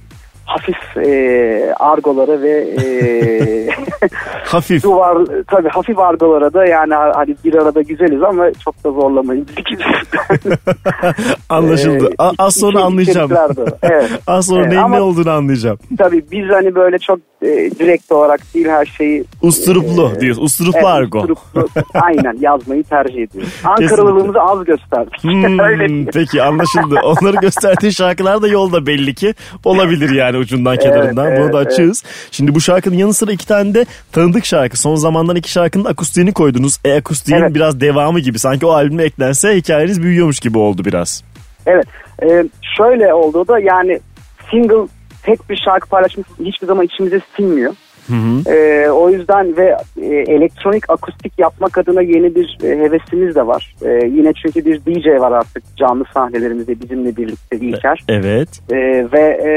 [0.52, 2.86] hafif e, argolara ve e,
[4.44, 9.48] hafif duvar tabii hafif argolara da yani hani bir arada güzeliz ama çok da zorlamayın.
[11.50, 12.10] Anlaşıldı.
[12.22, 13.32] Ee, Az sonra içerik anlayacağım.
[13.84, 14.10] Evet.
[14.28, 15.78] Az sonra Evet, neyin ama- ne olduğunu anlayacağım.
[15.98, 17.48] Tabii biz hani böyle çok e,
[17.80, 20.44] direkt olarak değil her şeyi Usturuplu e, diyoruz.
[20.44, 21.20] Usturuplu evet, argo.
[21.20, 23.54] usturuplu, aynen yazmayı tercih ediyoruz.
[23.64, 25.24] Ankaralılığımızı az gösterdik.
[25.24, 26.96] Hmm, Öyle peki anlaşıldı.
[27.04, 29.34] Onları gösterdiği şarkılar da yolda belli ki
[29.64, 31.26] olabilir yani ucundan Evet, kenarından.
[31.26, 32.04] Bunu evet, da açığız.
[32.32, 34.80] Şimdi bu şarkının yanı sıra iki tane de tanıdık şarkı.
[34.80, 36.80] Son zamandan iki şarkının akustiğini koydunuz.
[36.86, 37.56] E akustiğin Evet.
[37.56, 38.40] biraz devamı gibi.
[38.40, 41.24] Sanki o albüme eklense hikayeniz büyüyormuş gibi oldu biraz.
[41.66, 41.86] Evet.
[42.24, 42.44] Ee,
[42.78, 44.00] şöyle oldu da yani
[44.52, 44.88] single
[45.24, 47.74] tek bir şarkı paylaşmak hiçbir zaman içimize sinmiyor.
[48.08, 48.54] Hı hı.
[48.56, 53.76] Ee, o yüzden ve e, elektronik akustik yapmak adına yeni bir e, hevesimiz de var.
[53.82, 58.04] Ee, yine çünkü bir DJ var artık canlı sahnelerimizde bizimle birlikte İlker.
[58.10, 58.50] Evet.
[58.72, 58.76] Ee,
[59.14, 59.52] ve e,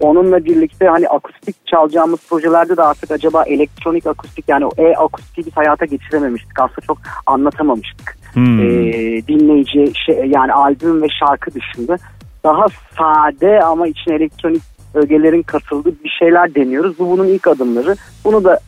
[0.00, 5.56] onunla birlikte hani akustik çalacağımız projelerde de artık acaba elektronik akustik yani o e-akustiği biz
[5.56, 6.60] hayata geçirememiştik.
[6.60, 8.16] Aslında çok anlatamamıştık.
[8.32, 8.60] Hmm.
[8.60, 11.98] Ee, dinleyici şey, yani albüm ve şarkı dışında
[12.44, 12.66] daha
[12.98, 14.62] sade ama içine elektronik
[14.96, 16.98] ögelerin katıldığı bir şeyler deniyoruz.
[16.98, 17.96] Bu bunun ilk adımları.
[18.24, 18.60] Bunu da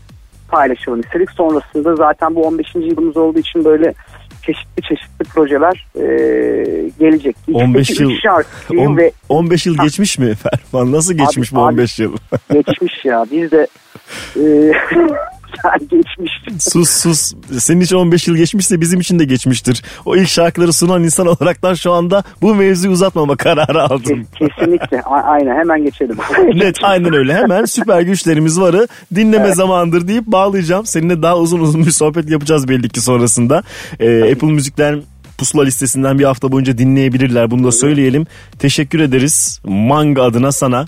[0.49, 1.31] paylaşalım istedik.
[1.31, 2.75] Sonrasında zaten bu 15.
[2.75, 3.95] yılımız olduğu için böyle
[4.43, 6.05] çeşitli çeşitli projeler e,
[6.99, 7.37] gelecek.
[7.53, 10.35] 15 İçteki yıl üç şarkıyı on- ve 15 yıl geçmiş mi
[10.73, 10.93] Ferman?
[10.93, 11.73] Nasıl geçmiş bu abi.
[11.73, 12.17] 15 yıl?
[12.53, 13.27] geçmiş ya.
[13.33, 13.67] Biz de
[14.37, 14.43] e,
[15.65, 16.33] yani geçmiş.
[16.59, 17.33] sus sus.
[17.59, 19.83] Senin için 15 yıl geçmişse bizim için de geçmiştir.
[20.07, 24.27] O ilk şarkıları sunan insan olaraktan şu anda bu mevzuyu uzatmama kararı aldım.
[24.39, 25.03] Kesinlikle.
[25.03, 26.17] A- aynen hemen geçelim.
[26.55, 27.35] Net aynen öyle.
[27.35, 29.57] Hemen süper güçlerimiz varı dinleme Evet.
[29.57, 30.87] zamandır deyip bağlayacağım.
[30.87, 33.63] Seninle daha uzun uzun bir sohbet yapacağız belli ki sonrasında.
[34.01, 35.03] Ee, Apple Müzik'ten
[35.39, 37.51] pusula listesinden bir hafta boyunca dinleyebilirler.
[37.51, 38.27] Bunu da söyleyelim.
[38.59, 39.61] Teşekkür ederiz.
[39.65, 40.87] Manga adına sana.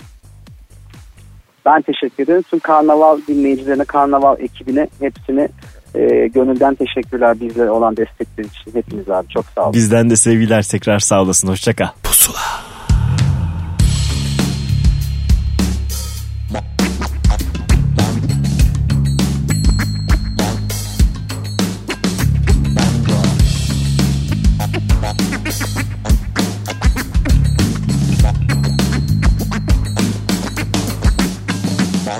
[1.65, 2.41] Ben teşekkür ederim.
[2.41, 5.47] Tüm karnaval dinleyicilerine, karnaval ekibine hepsine
[5.95, 8.73] e, gönülden teşekkürler bizlere olan destekleri için.
[8.73, 9.73] Hepiniz abi çok sağ olun.
[9.73, 11.47] Bizden de sevgiler tekrar sağ olasın.
[11.47, 11.87] Hoşça kal.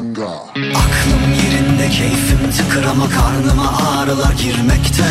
[0.01, 0.29] Pusula.
[0.55, 5.03] Aklım yerinde keyfim tıkır ama karnıma ağrılar girmekte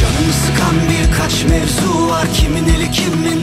[0.00, 3.42] Canımı sıkan birkaç mevzu var kimin eli kimin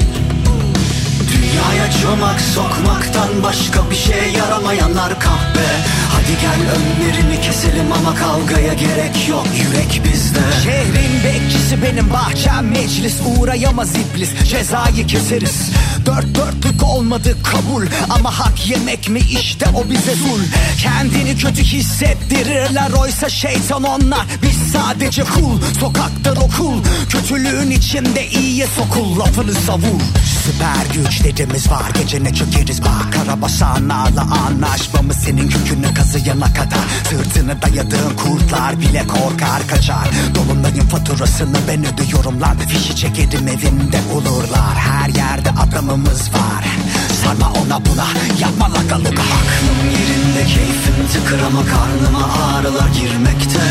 [1.58, 5.68] Dünyaya çomak sokmaktan başka bir şey yaramayanlar kahpe
[6.12, 9.48] Hadi gel önlerini keselim ama kavgaya gerek yok.
[9.58, 10.40] Yürek bizde.
[10.64, 15.72] Şehrin bekçisi benim bahçem meclis Uğrayamaz iblis cezayı keseriz.
[16.06, 20.40] Dört dörtlük olmadı kabul Ama hak yemek mi işte o bize zul
[20.82, 24.26] Kendini kötü hissettirirler Oysa şeytan onlar.
[24.44, 26.84] Biz sadece kul Sokaktır okul.
[27.10, 30.02] Kötülüğün içinde iyiye sokul Lafını savur.
[30.46, 33.14] Süper güç dediğimiz var Gece ne çökeriz bak.
[33.14, 36.86] Karabasanlarla anlaşmamız Senin kökünü kazıyana kadar.
[37.10, 40.08] Sırtını dayadığın kurtlar bile korkar kaçar.
[40.36, 42.58] Dolunayın faturasını ben ödüyorum lan.
[42.58, 46.66] Fişi çekerim evimde olurlar Her yerde adamımız var.
[47.24, 48.08] Sarma ona buna
[48.40, 53.62] yapma lagalık Aklım yerinde keyfim tıkır ama karnıma ağrılar girmekte.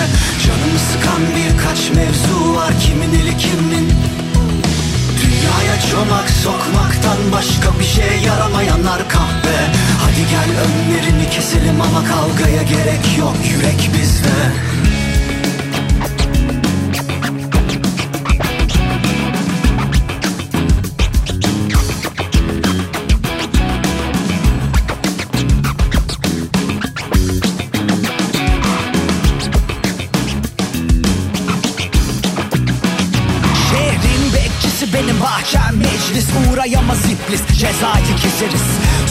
[0.46, 3.92] Canımı sıkan birkaç mevzu var kimin eli kimin
[5.46, 9.56] Dünyaya çomak sokmaktan başka bir şey yaramayanlar kahpe
[10.00, 14.36] Hadi gel önlerini keselim ama kavgaya gerek yok yürek bizde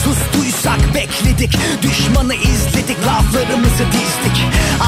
[0.06, 4.44] Sustuysak bekledik Düşmanı izledik laflarımızı dizdik.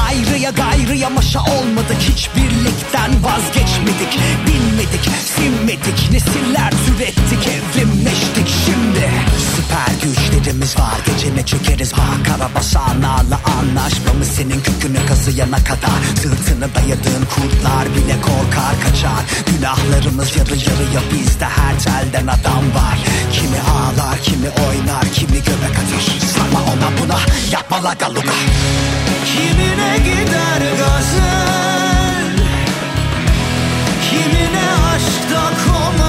[0.07, 4.19] Ayrıya gayrıya maşa olmadık Hiç birlikten vazgeçmedik.
[4.47, 8.48] Bilmedik, sinmedik Nesiller türettik, evrimleştik
[9.69, 10.97] Süper güçlerimiz var.
[11.05, 11.93] Gecene çökeriz.
[11.93, 15.99] Bak Karabasanlarla anlaşmamız Senin kökünü kazıyana kadar.
[16.15, 19.23] Sırtını dayadığın kurtlar bile korkar kaçar.
[19.45, 21.45] Günahlarımız yarı yarıya bizde.
[21.45, 22.99] Her telden adam var.
[23.31, 27.19] Kimi ağlar kimi oynar kimi göbek atır Sarma ona buna.
[27.51, 28.33] Yapma la galuga.
[29.25, 32.37] Kimine gider gazel
[34.09, 36.08] Kimine aşkta koma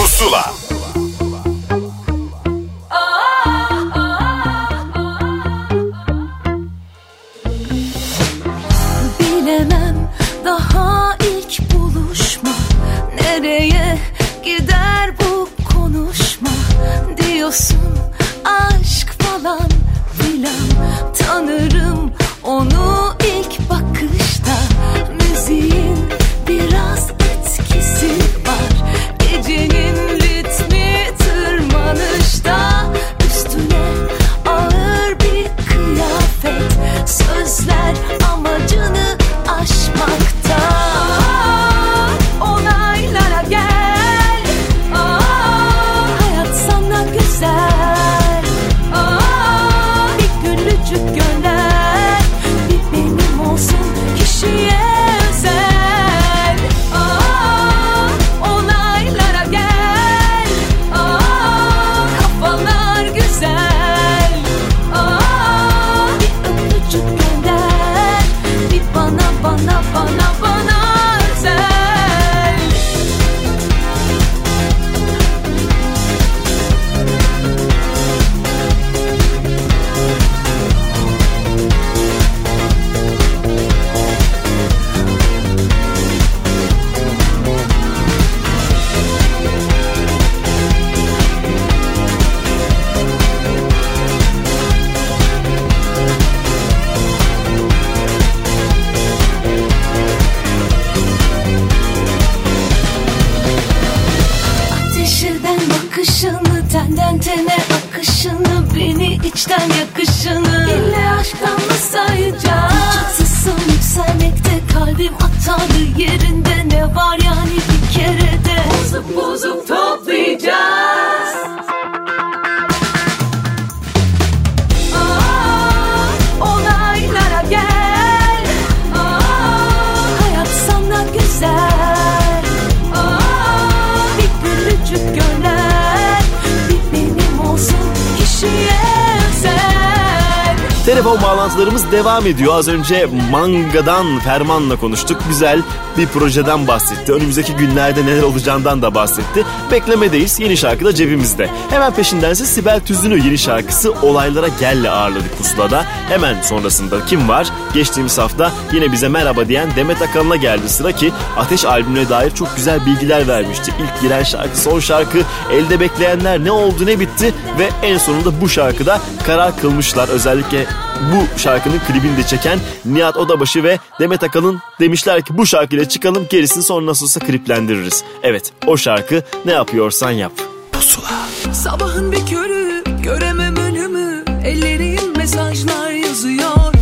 [141.61, 142.53] Bağlantılarımız devam ediyor.
[142.55, 145.21] Az önce Manga'dan Ferman'la konuştuk.
[145.27, 145.61] Güzel
[145.97, 147.11] bir projeden bahsetti.
[147.13, 149.45] Önümüzdeki günlerde neler olacağından da bahsetti.
[149.71, 150.39] Beklemedeyiz.
[150.39, 151.49] Yeni şarkı da cebimizde.
[151.69, 155.85] Hemen peşindense Sibel Tüzün'ü yeni şarkısı Olaylara Gel'le ağırladık pusulada.
[156.09, 157.47] Hemen sonrasında kim var?
[157.73, 162.55] Geçtiğimiz hafta yine bize merhaba diyen Demet Akalın'a geldi sıra ki Ateş albümüne dair çok
[162.55, 163.73] güzel bilgiler vermişti.
[163.79, 165.19] İlk giren şarkı, son şarkı,
[165.51, 170.09] elde bekleyenler ne oldu ne bitti ve en sonunda bu şarkıda karar kılmışlar.
[170.09, 170.65] Özellikle
[171.01, 176.27] bu şarkının klibini de çeken Nihat Odabaşı ve Demet Akalın demişler ki bu şarkıyla çıkalım
[176.29, 178.03] gerisini sonra nasıl olsa kliplendiririz.
[178.23, 180.31] Evet o şarkı ne yapıyorsan yap.
[180.71, 181.27] Pusula.
[181.53, 186.73] Sabahın bir körü göremem önümü Ellerim mesajlar yazıyor.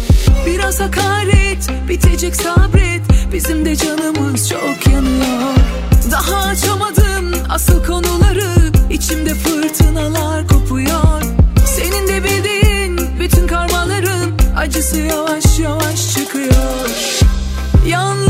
[0.45, 3.01] Biraz hakaret bitecek sabret.
[3.33, 5.55] Bizim de canımız çok yanıyor.
[6.11, 8.53] Daha açamadım asıl konuları.
[8.89, 11.21] İçimde fırtınalar kopuyor.
[11.65, 16.79] Senin de bildiğin bütün karmaların Acısı yavaş yavaş çıkıyor.
[17.85, 18.28] Boş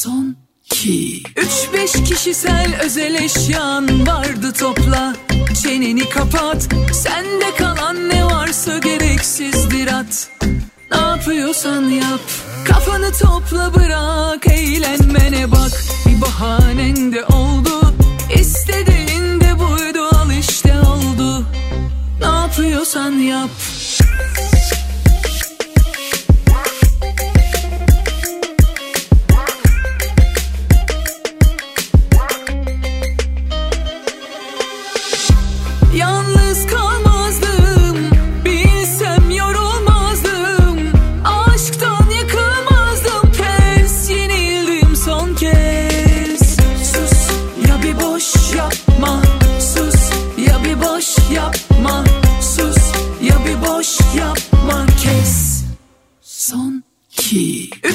[0.00, 0.36] Son
[0.70, 1.22] ki.
[1.36, 5.14] Üç beş kişisel özel eşyan vardı topla.
[5.62, 10.30] Çeneni kapat Sende kalan ne varsa gereksizdir at
[10.90, 12.20] Ne yapıyorsan yap
[12.68, 15.72] Kafanı topla bırak Eğlenmene bak.
[16.06, 17.94] Bir bahanen de oldu
[18.34, 21.46] İstediğin de buydu al işte oldu.
[22.20, 23.50] Ne yapıyorsan yap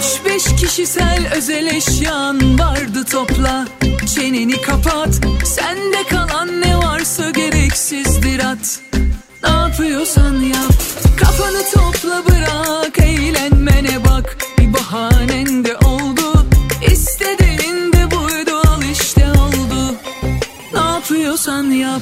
[0.06, 3.68] Üç beş kişisel özel eşyan vardı topla.
[4.15, 5.10] Çeneni kapat.
[5.45, 8.80] Sende kalan ne varsa gereksizdir at.
[9.44, 10.73] Ne yapıyorsan yap.
[11.19, 12.99] Kafanı topla bırak.
[12.99, 14.38] Eğlenmene bak.
[14.60, 16.45] Bir bahanen de oldu.
[16.91, 18.56] İstediğin de buydu.
[18.68, 19.95] Al işte oldu.
[20.73, 22.02] Ne yapıyorsan yap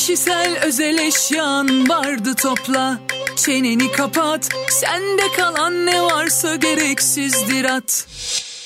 [0.00, 2.98] kişisel özel eşyan vardı topla.
[3.36, 8.06] Çeneni kapat Sende kalan ne varsa gereksizdir at.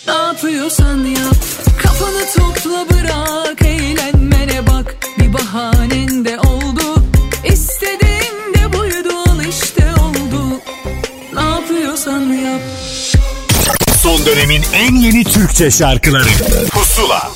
[0.06, 1.36] Ne yapıyorsan yap
[1.82, 4.96] Kafanı topla bırak Eğlenmene bak.
[5.18, 7.04] Bir bahanen de oldu
[7.44, 10.60] İstediğin de buydu al işte oldu.
[11.34, 12.60] Ne yapıyorsan yap.
[14.02, 16.28] Son dönemin en yeni Türkçe şarkıları.
[16.70, 17.30] Pusula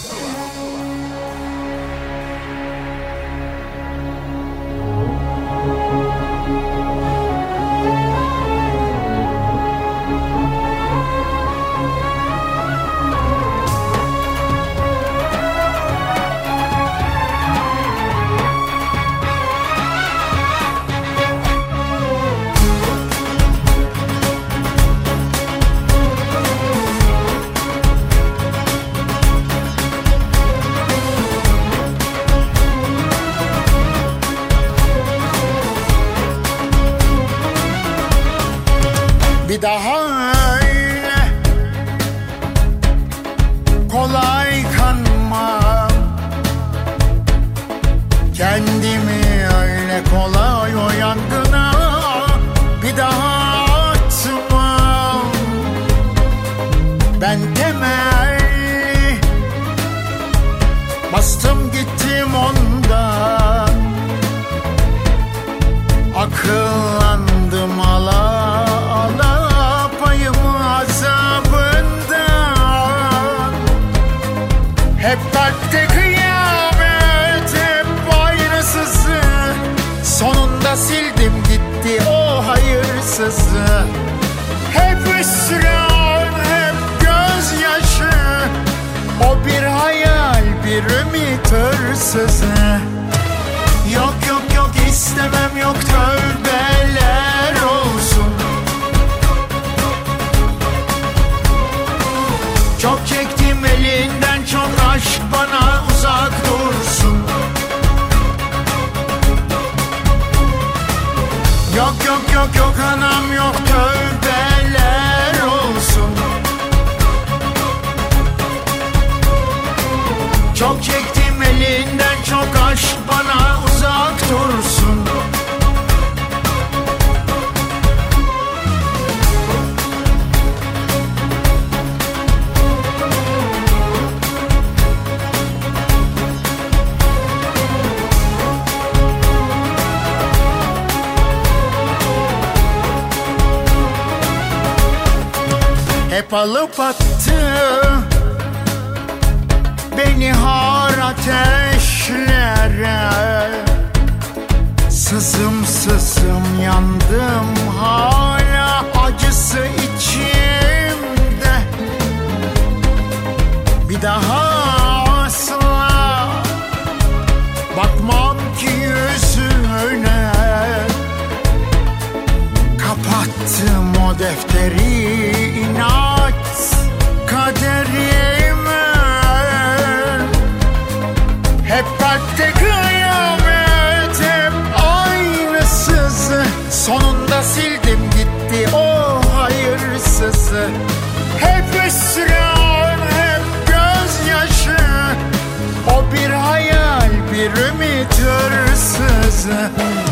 [199.48, 200.07] reason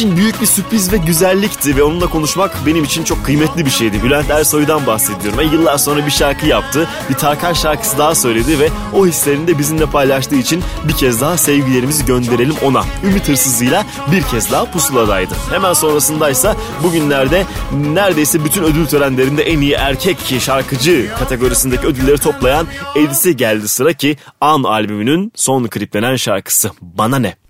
[0.00, 4.02] için büyük bir sürpriz ve güzellikti ve onunla konuşmak benim için çok kıymetli bir şeydi.
[4.02, 5.52] Bülent Ersoy'dan bahsediyorum.
[5.52, 6.88] Yıllar sonra bir şarkı yaptı.
[7.10, 11.36] Bir Tarkan şarkısı daha söyledi ve o hislerini de bizimle paylaştığı için bir kez daha
[11.36, 12.84] sevgilerimizi gönderelim ona.
[13.04, 15.34] Ümit Hırsızı'yla bir kez daha pusuladaydı.
[15.50, 22.66] Hemen sonrasındaysa bugünlerde neredeyse bütün ödül törenlerinde en iyi erkek şarkıcı kategorisindeki ödülleri toplayan
[22.96, 27.49] Edis'e geldi sıra ki An albümünün son kliplenen şarkısı Bana Ne.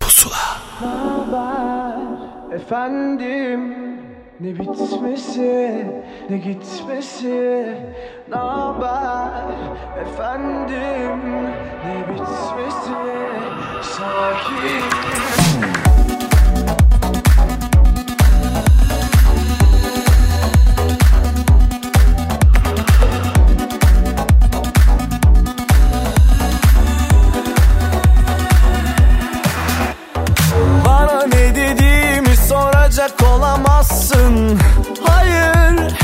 [2.71, 3.75] Efendim
[4.41, 5.87] ne bitmesi
[6.31, 7.67] ne gitmesi
[8.29, 9.45] ne haber?
[10.03, 11.21] Efendim
[11.85, 12.95] ne bitmesi
[13.83, 14.85] sakin
[32.91, 34.59] soracak olamazsın.
[35.05, 35.95] Hayır.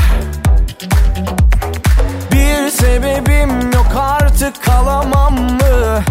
[2.31, 6.03] Bir sebebim yok artık kalamam mı?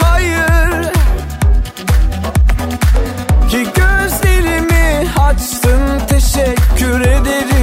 [0.00, 0.92] Hayır.
[3.50, 7.53] Ki gözlerimi açtın teşekkür ederim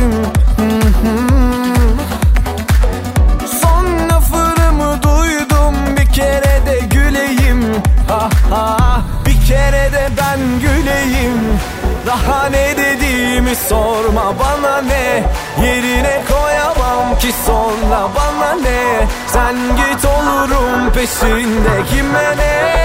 [12.42, 15.24] Daha ne dediğimi sorma bana ne?
[15.66, 19.08] Yerine koyamam ki sonra bana ne?
[19.28, 22.82] Sen git olurum peşinde kime ne?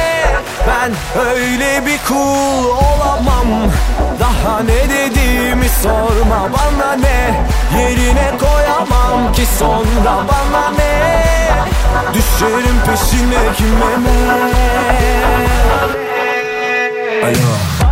[0.68, 3.70] Ben öyle bir kul olamam.
[4.20, 7.46] Daha ne dediğimi sorma bana ne?
[7.80, 11.22] Yerine koyamam ki sonra bana ne?
[12.14, 14.16] Düşerim peşine kime ne?
[17.26, 17.85] Alo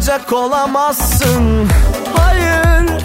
[0.00, 1.68] soracak olamazsın.
[2.16, 3.04] Hayır.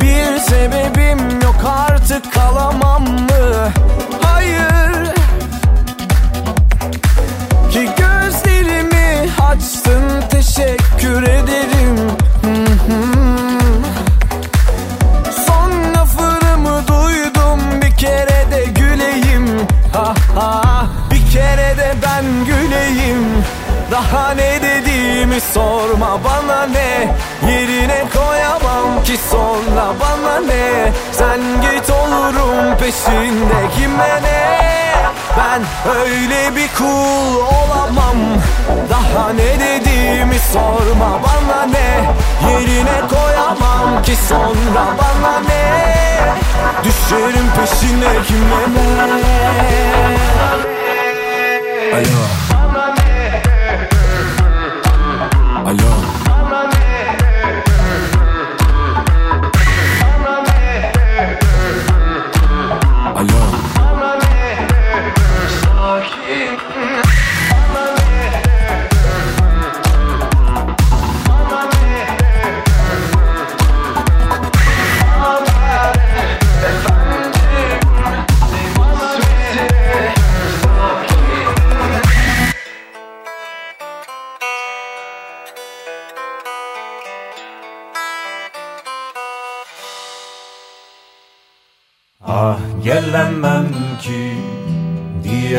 [0.00, 3.70] Bir sebebim yok artık kalamam mı?
[4.22, 5.14] Hayır.
[7.70, 12.10] Ki gözlerimi açtın teşekkür ederim.
[15.46, 18.35] Son lafını duydum bir kere
[23.96, 27.14] Daha ne dediğimi sorma bana ne.
[27.50, 30.92] Yerine koyamam ki sonra bana ne.
[31.12, 34.66] Sen git olurum peşinde kime ne.
[35.38, 35.62] Ben
[36.00, 38.16] öyle bir kul olamam.
[38.90, 42.10] Daha ne dediğimi sorma bana ne.
[42.50, 45.64] Yerine koyamam ki sonra bana ne.
[46.84, 49.16] Düşerim peşine kime ne.
[51.94, 52.55] Alo
[55.66, 56.15] Alo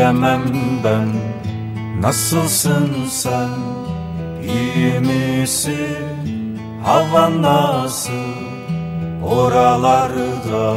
[0.07, 0.43] diyemem
[0.83, 1.07] ben.
[2.01, 3.49] Nasılsın sen?
[4.43, 6.59] İyi misin?
[6.83, 8.11] Havan nasıl?
[9.23, 10.75] Oralarda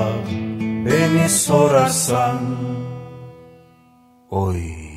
[0.87, 2.39] Beni sorarsan.
[4.31, 4.90] Oy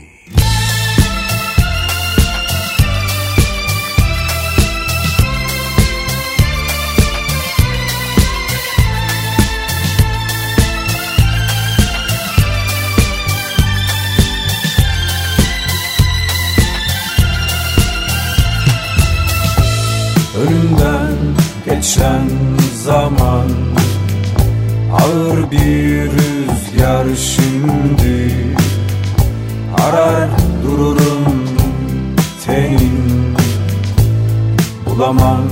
[20.44, 21.16] Önümden
[21.66, 22.30] geçen
[22.76, 23.48] zaman
[24.94, 28.36] Ağır bir rüzgar şimdi
[29.82, 30.30] Arar
[30.64, 31.44] dururum
[32.46, 33.36] tenin
[34.86, 35.44] Bulamam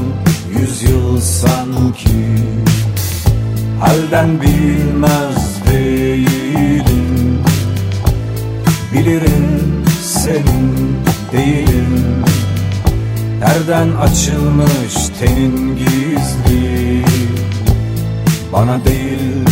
[0.60, 2.38] yüzyıl sanki
[3.80, 7.40] Halden bilmez değilim.
[8.94, 9.62] Bilirim
[10.02, 10.98] senin
[11.32, 11.81] değilim
[13.42, 17.06] Nereden açılmış tenin gizli?
[18.54, 19.46] Bana değil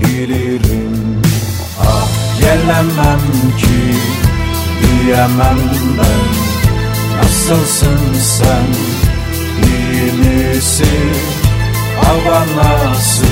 [0.00, 1.22] bilirim.
[1.80, 2.08] Ah
[2.40, 3.20] gelemem
[3.58, 3.94] ki
[4.80, 5.58] diyemem
[5.98, 6.28] ben.
[7.22, 8.66] Nasılsın sen
[9.68, 11.12] iyi misin?
[12.02, 13.24] Hava nasıl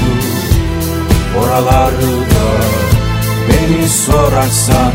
[1.38, 2.16] oralarda
[3.48, 4.92] Beni sorarsan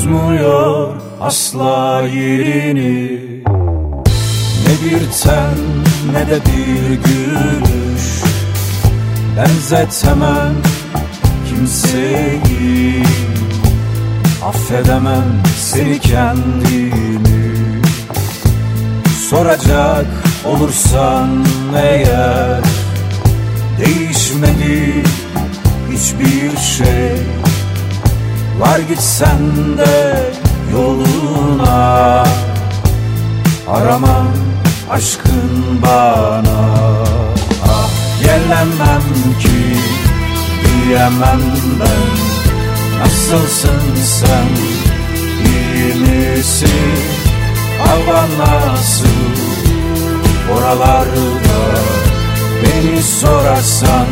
[0.00, 3.20] tutmuyor asla yerini.
[4.64, 5.58] Ne bir ten
[6.12, 8.22] ne de bir gülüş.
[9.36, 10.54] Benzetemem
[11.48, 13.02] kimseyi.
[14.44, 17.52] Affedemem seni kendimi.
[19.30, 20.06] Soracak
[20.44, 21.44] olursan
[21.76, 22.60] eğer
[23.78, 25.02] Değişmedi
[25.92, 27.16] hiçbir şey
[28.60, 29.38] Var gitsen
[29.78, 30.32] de
[30.72, 32.24] yoluna.
[33.68, 34.28] Aramam
[34.90, 36.60] aşkın bana.
[37.68, 37.90] Ah
[38.22, 39.02] gelemem
[39.40, 39.76] ki
[40.64, 41.42] diyemem
[41.80, 42.30] ben.
[43.00, 44.48] Nasılsın sen
[45.46, 46.92] iyi misin?
[47.78, 49.06] Hava nasıl
[50.52, 51.60] oralarda
[52.62, 54.06] Beni sorarsan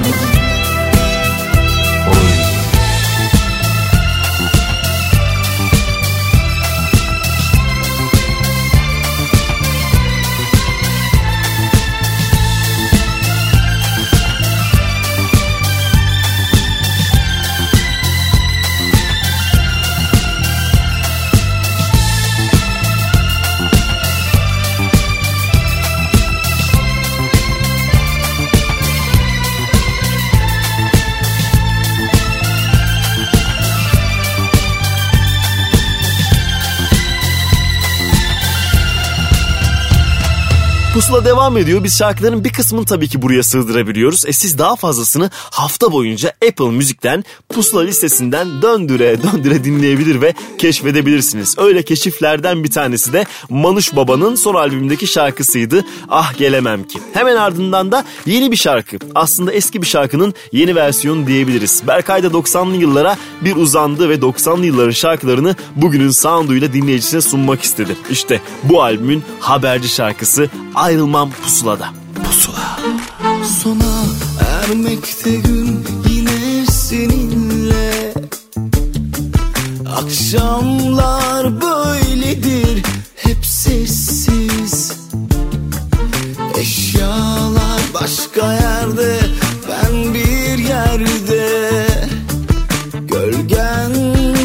[41.09, 41.85] Pusula devam ediyor.
[41.85, 44.26] Biz şarkıların bir kısmını tabii ki buraya sığdırabiliyoruz.
[44.26, 51.55] E siz daha fazlasını hafta boyunca Apple Müzik'ten Pusula listesinden döndüre döndüre dinleyebilir ve keşfedebilirsiniz.
[51.59, 55.85] Öyle keşiflerden bir tanesi de Manuş Baba'nın son albümündeki şarkısıydı.
[56.09, 56.98] Ah gelemem ki.
[57.12, 58.97] Hemen ardından da yeni bir şarkı.
[59.14, 61.82] Aslında eski bir şarkının yeni versiyonu diyebiliriz.
[61.86, 67.97] Berkay da 90'lı yıllara bir uzandı ve 90'lı yılların şarkılarını bugünün sounduyla dinleyicisine sunmak istedi.
[68.10, 70.51] İşte bu albümün haberci şarkısı
[70.99, 71.89] Ayrılmam Pusula'da.
[72.25, 72.79] Pusula.
[73.62, 74.05] Sona
[74.51, 78.15] ermekte gün yine seninle
[79.97, 82.83] Akşamlar böyledir
[83.16, 84.93] hep sessiz
[86.59, 89.19] Eşyalar başka yerde
[89.69, 91.87] ben bir yerde
[92.95, 93.95] Gölgen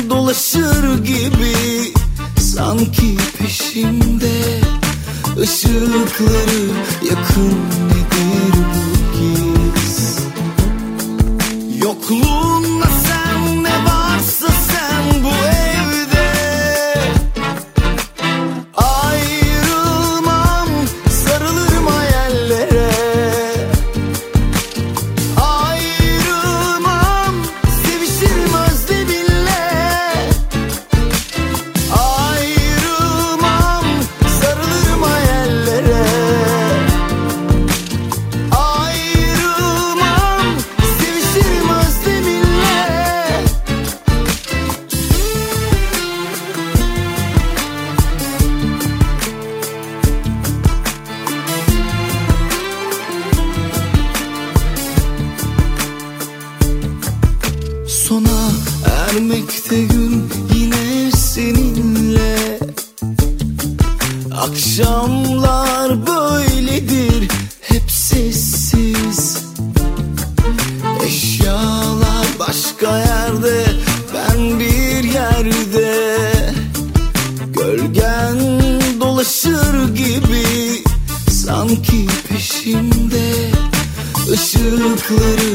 [0.09, 1.93] dolaşır gibi
[2.39, 4.62] sanki peşimde
[5.43, 6.63] Işıkları
[7.09, 7.55] yakın
[7.87, 9.19] nedir bu
[9.75, 10.17] giz
[11.83, 12.62] Yokluğunla
[85.13, 85.52] Işıkları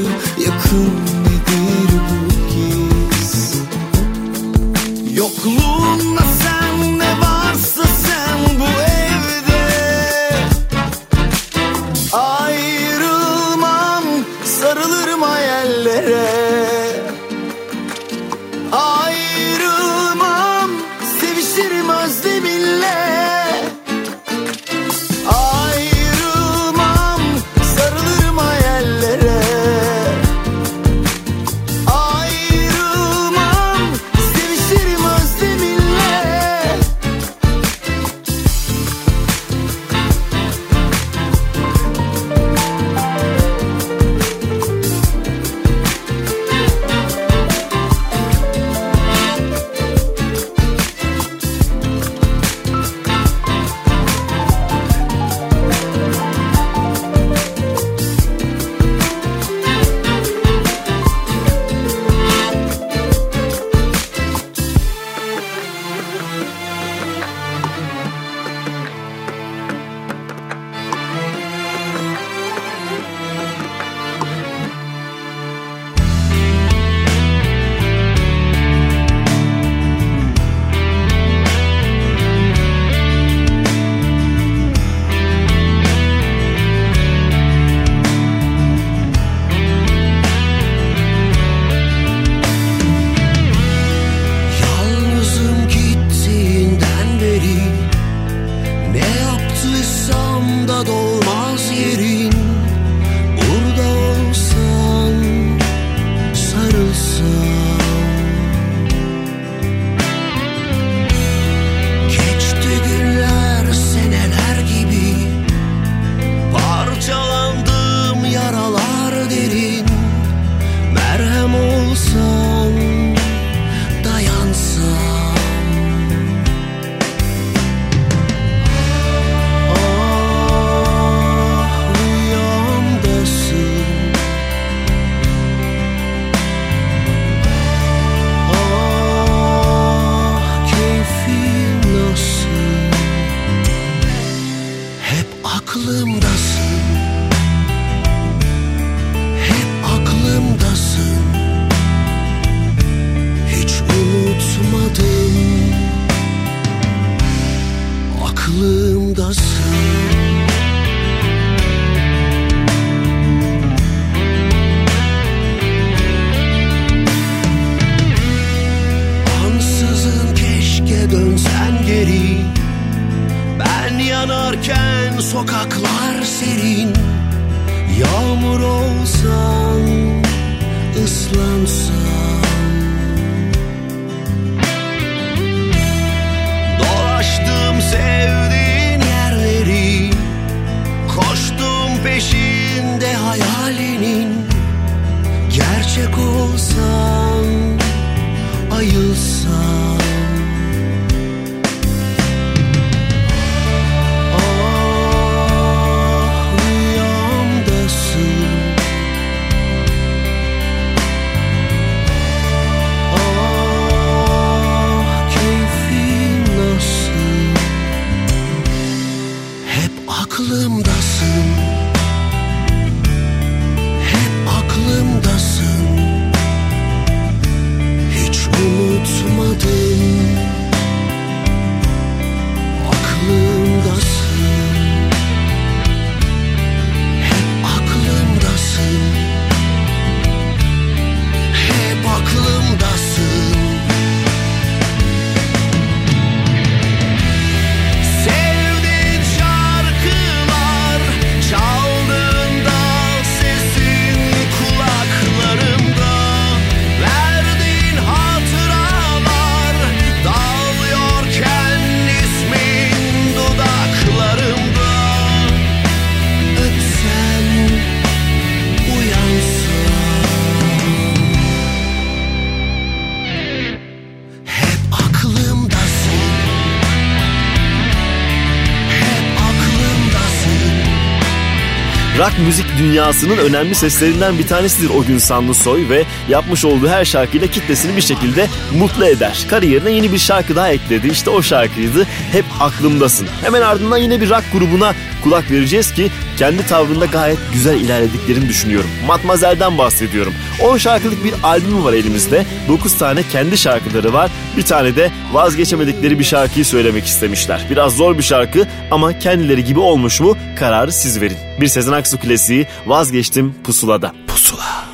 [282.19, 287.47] rock müzik dünyasının önemli seslerinden bir tanesidir o gün Sanlısoy ve yapmış olduğu her şarkıyla
[287.47, 289.47] kitlesini bir şekilde mutlu eder.
[289.51, 291.09] Kariyerine yeni bir şarkı daha ekledi.
[291.09, 293.28] İşte o şarkıydı Hep Aklımdasın.
[293.43, 298.90] Hemen ardından yine bir rock grubuna kulak vereceğiz ki kendi tavrında gayet güzel ilerlediklerini düşünüyorum.
[299.07, 300.35] Matmazel'den bahsediyorum.
[300.62, 302.47] 10 şarkılık bir albümü var elimizde.
[302.69, 304.31] 9 tane kendi şarkıları var.
[304.57, 307.66] Bir tane de vazgeçemedikleri bir şarkıyı söylemek istemişler.
[307.70, 311.39] Biraz zor bir şarkı ama kendileri gibi olmuş mu kararı siz verin.
[311.61, 314.12] Bir Sezen Aksu klasiği vazgeçtim pusulada.
[314.26, 314.88] Pusula.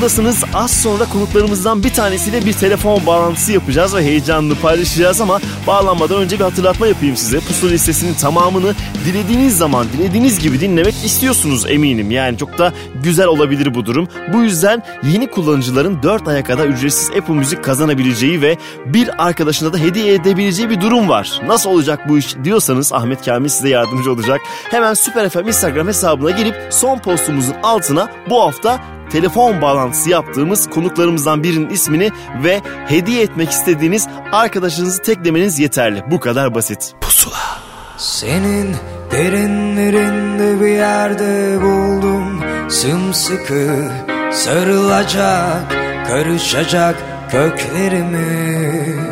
[0.00, 0.44] Pusuladasınız.
[0.54, 6.38] Az sonra konuklarımızdan bir tanesiyle bir telefon bağlantısı yapacağız ve heyecanlı paylaşacağız ama bağlanmadan önce
[6.38, 7.40] bir hatırlatma yapayım size.
[7.40, 8.74] Pusula listesinin tamamını
[9.04, 12.10] dilediğiniz zaman, dilediğiniz gibi dinlemek istiyorsunuz eminim.
[12.10, 12.72] Yani çok da
[13.02, 14.08] güzel olabilir bu durum.
[14.32, 18.56] Bu yüzden yeni kullanıcıların 4 aya kadar ücretsiz Apple Müzik kazanabileceği ve
[18.86, 21.40] bir arkadaşına da hediye edebileceği bir durum var.
[21.46, 24.40] Nasıl olacak bu iş diyorsanız Ahmet Kamil size yardımcı olacak.
[24.70, 28.80] Hemen Süper FM Instagram hesabına girip son postumuzun altına bu hafta
[29.12, 32.10] telefon bağlantısı yaptığımız konuklarımızdan birinin ismini
[32.44, 36.02] ve hediye etmek istediğiniz arkadaşınızı teklemeniz yeterli.
[36.10, 36.94] Bu kadar basit.
[37.00, 37.60] Pusula.
[37.96, 38.76] Senin
[39.10, 43.90] derinlerinde bir yerde buldum Sımsıkı
[44.32, 45.72] sarılacak
[46.08, 46.96] Karışacak
[47.30, 49.10] köklerimi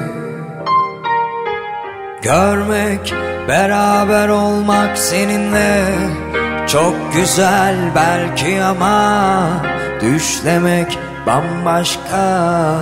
[2.22, 3.14] Görmek,
[3.48, 5.94] beraber olmak seninle
[6.68, 9.48] Çok güzel belki ama
[10.00, 12.78] Düşlemek bambaşka.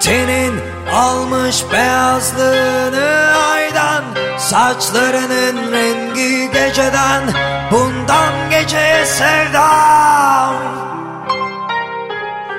[0.00, 0.54] Tenin
[0.94, 4.04] almış beyazlığını aydan
[4.38, 7.22] Saçlarının rengi geceden
[7.70, 10.54] Bundan geceye sevdam.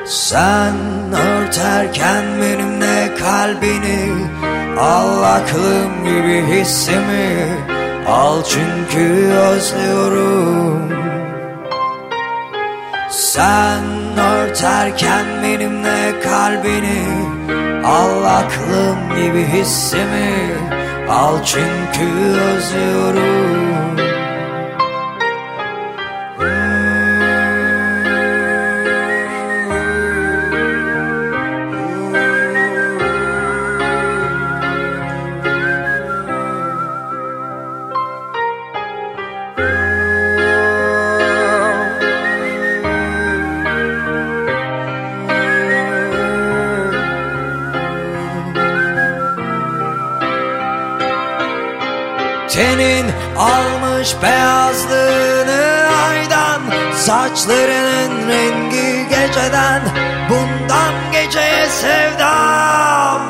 [0.05, 0.75] Sen
[1.13, 4.27] örterken benimle kalbini
[4.79, 7.47] Al aklım gibi hissimi
[8.07, 10.91] Al çünkü özlüyorum.
[13.09, 13.83] Sen
[14.17, 17.03] örterken benimle kalbini
[17.85, 20.33] Al aklım gibi hissimi.
[21.09, 23.60] Al çünkü özlüyorum
[54.01, 55.61] almış beyazlığını
[56.07, 56.61] aydan
[56.95, 59.81] Saçlarının rengi geceden.
[60.29, 63.21] Bundan geceye sevdam.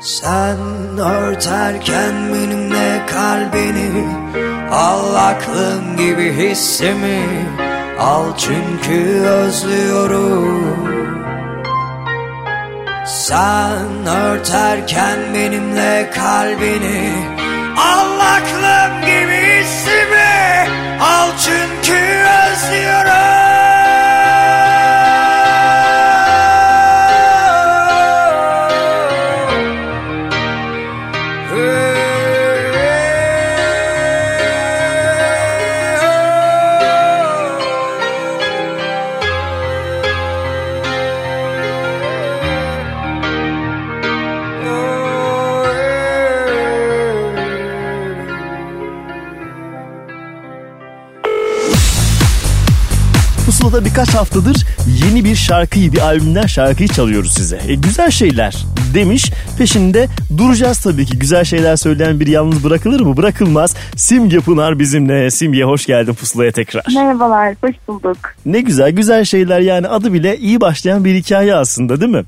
[0.00, 0.58] Sen
[0.98, 4.08] örterken benimle kalbini
[4.72, 7.22] Al aklım gibi hissimi
[8.00, 10.74] Al çünkü özlüyorum.
[13.06, 17.33] Sen örterken benimle kalbini
[17.76, 18.06] Al
[19.06, 20.68] gibi hissimi
[21.00, 22.04] Al çünkü
[22.64, 23.53] Pusula'da
[54.34, 54.66] haftadır
[55.04, 57.60] yeni bir şarkıyı, bir albümden şarkıyı çalıyoruz size.
[57.68, 58.56] E, güzel şeyler
[58.94, 59.30] demiş.
[59.58, 61.18] Peşinde duracağız tabii ki.
[61.18, 63.16] Güzel şeyler söyleyen biri yalnız bırakılır mı?
[63.16, 63.76] Bırakılmaz.
[63.96, 65.30] Simge Pınar bizimle.
[65.30, 66.84] Simge hoş geldin Pusula'ya tekrar.
[66.94, 68.16] Merhabalar, hoş bulduk.
[68.46, 72.24] Ne güzel, güzel şeyler yani adı bile iyi başlayan bir hikaye aslında değil mi?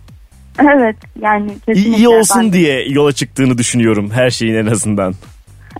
[0.60, 1.96] Evet, yani İyi, kesinlikle.
[1.96, 5.14] iyi olsun ben- diye yola çıktığını düşünüyorum her şeyin en azından.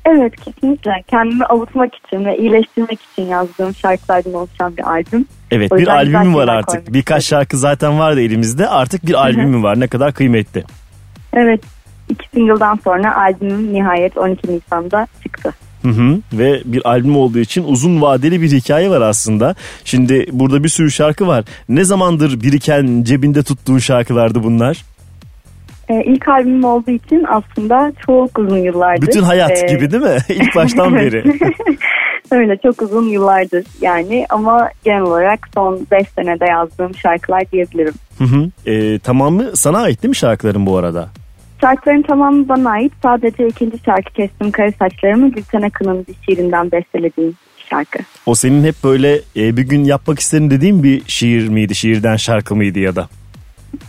[0.07, 0.91] Evet, kesinlikle.
[1.09, 5.27] Kendimi avutmak için ve iyileştirmek için yazdığım şarkılardan oluşan bir albüm.
[5.51, 6.93] Evet O bir albümü var artık.
[6.93, 8.69] Birkaç şarkı zaten vardı elimizde.
[8.69, 9.81] Artık bir albümü var.
[9.81, 10.65] Ne kadar kıymetli.
[11.33, 11.61] Evet,
[12.09, 15.55] iki single'dan sonra albümüm nihayet 12 Nisan'da çıktı.
[15.83, 16.19] Hı hı.
[16.33, 19.55] Ve bir albüm olduğu için uzun vadeli bir hikaye var aslında.
[19.85, 21.45] Şimdi burada bir sürü şarkı var.
[21.69, 24.85] Ne zamandır biriken cebinde tuttuğun şarkılardı bunlar?
[25.89, 29.07] Ee, ilk albümüm olduğu için aslında çok uzun yıllardır.
[29.07, 30.17] Bütün hayat Ee, gibi değil mi?
[30.29, 31.25] İlk baştan beri.
[32.31, 37.95] Öyle çok uzun yıllardır yani ama genel olarak son 5 senede yazdığım şarkılar diyebilirim.
[38.19, 38.71] Hı hı.
[38.71, 41.09] Ee, tamamı sana ait değil mi şarkıların bu arada?
[41.61, 42.93] Şarkıların tamamı bana ait.
[43.03, 47.35] Sadece ikinci şarkı Kestim Kara Saçlarımı Gülten Akın'ın bir şiirinden bestelediğim
[47.71, 47.99] şarkı.
[48.27, 51.75] O senin hep böyle e, bir gün yapmak isterim dediğin bir şiir miydi?
[51.75, 53.09] Şiirden şarkı mıydı ya da?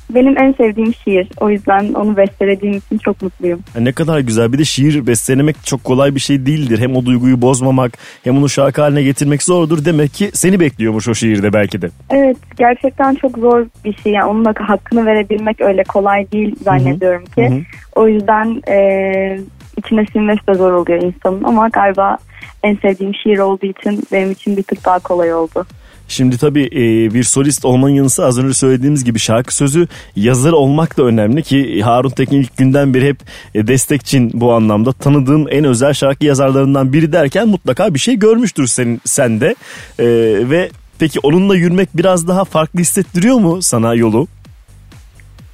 [0.09, 1.27] Benim en sevdiğim şiir.
[1.39, 3.59] O yüzden onu bestelediğim için çok mutluyum.
[3.73, 4.53] Ha, Ne kadar güzel.
[4.53, 6.79] Bir de şiir bestelemek çok kolay bir şey değildir.
[6.79, 9.85] Hem o duyguyu bozmamak hem onu şarkı haline getirmek zordur.
[9.85, 11.89] Demek ki seni bekliyormuş o şiirde belki de.
[12.09, 14.11] Evet gerçekten çok zor bir şey.
[14.11, 17.49] Yani onun hakkını verebilmek öyle kolay değil zannediyorum ki.
[17.49, 17.59] Hı hı.
[17.95, 19.39] O yüzden e,
[19.77, 21.43] içine sinmesi de zor oluyor insanın.
[21.43, 22.17] Ama galiba
[22.63, 25.65] en sevdiğim şiir olduğu için benim için bir tık daha kolay oldu.
[26.07, 30.51] Şimdi tabii e, bir solist olmanın yanı sıra az önce söylediğimiz gibi şarkı sözü yazar
[30.51, 33.17] olmak da önemli ki Harun Tekin ilk günden beri hep
[33.55, 34.93] e, destekçin bu anlamda.
[34.93, 39.55] Tanıdığım en özel şarkı yazarlarından biri derken mutlaka bir şey görmüştür senin sende.
[39.99, 40.05] E,
[40.49, 40.69] ve
[40.99, 44.27] peki onunla yürümek biraz daha farklı hissettiriyor mu sana yolu?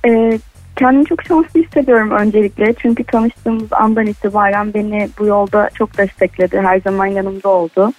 [0.07, 0.39] Ee,
[0.75, 2.73] kendimi çok şanslı hissediyorum öncelikle.
[2.73, 6.61] Çünkü tanıştığımız andan itibaren beni bu yolda çok destekledi.
[6.61, 7.93] Her zaman yanımda oldu.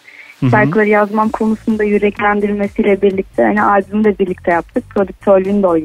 [0.51, 4.85] Şarkıları yazmam konusunda yüreklendirmesiyle birlikte hani albümü de birlikte yaptık.
[4.90, 5.77] Prodüktörlüğünü de o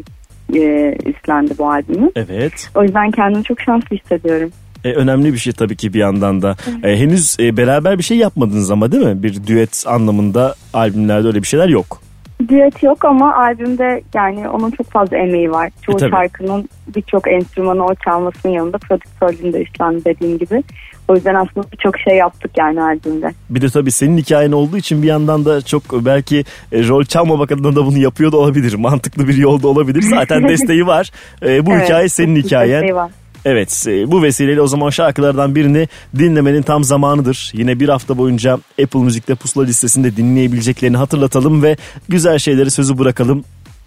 [0.56, 2.10] e, üstlendi bu albümü.
[2.16, 2.70] Evet.
[2.76, 4.52] O yüzden kendimi çok şanslı hissediyorum.
[4.84, 6.56] E, önemli bir şey tabii ki bir yandan da.
[6.84, 9.24] E, henüz e, beraber bir şey yapmadınız ama değil mi?
[9.24, 12.02] Bir düet anlamında albümlerde öyle bir şeyler yok.
[12.50, 15.70] Düet yok ama albümde yani onun çok fazla emeği var.
[15.82, 16.12] Çoğu E, tabii.
[16.12, 20.64] şarkının birçok enstrümanı o çalmasının yanında prodüktörlüğünü de üstlendi dediğim gibi.
[21.10, 23.32] O yüzden aslında birçok şey yaptık yani albümde.
[23.50, 27.52] Bir de tabii senin hikayen olduğu için bir yandan da çok belki e, rol çalmamak
[27.52, 28.74] adına da bunu yapıyor da olabilir.
[28.78, 30.02] Mantıklı bir yolda olabilir.
[30.02, 31.12] Zaten desteği var.
[31.44, 32.96] E, bu Evet, hikaye senin hikayen.
[32.96, 33.12] var.
[33.46, 35.88] Evet e, bu vesileyle o zaman şarkılardan birini
[36.18, 37.52] dinlemenin tam zamanıdır.
[37.54, 41.78] Yine bir hafta boyunca Apple Müzik'te pusula listesinde dinleyebileceklerini hatırlatalım ve
[42.10, 43.44] güzel şeyleri sözü bırakalım.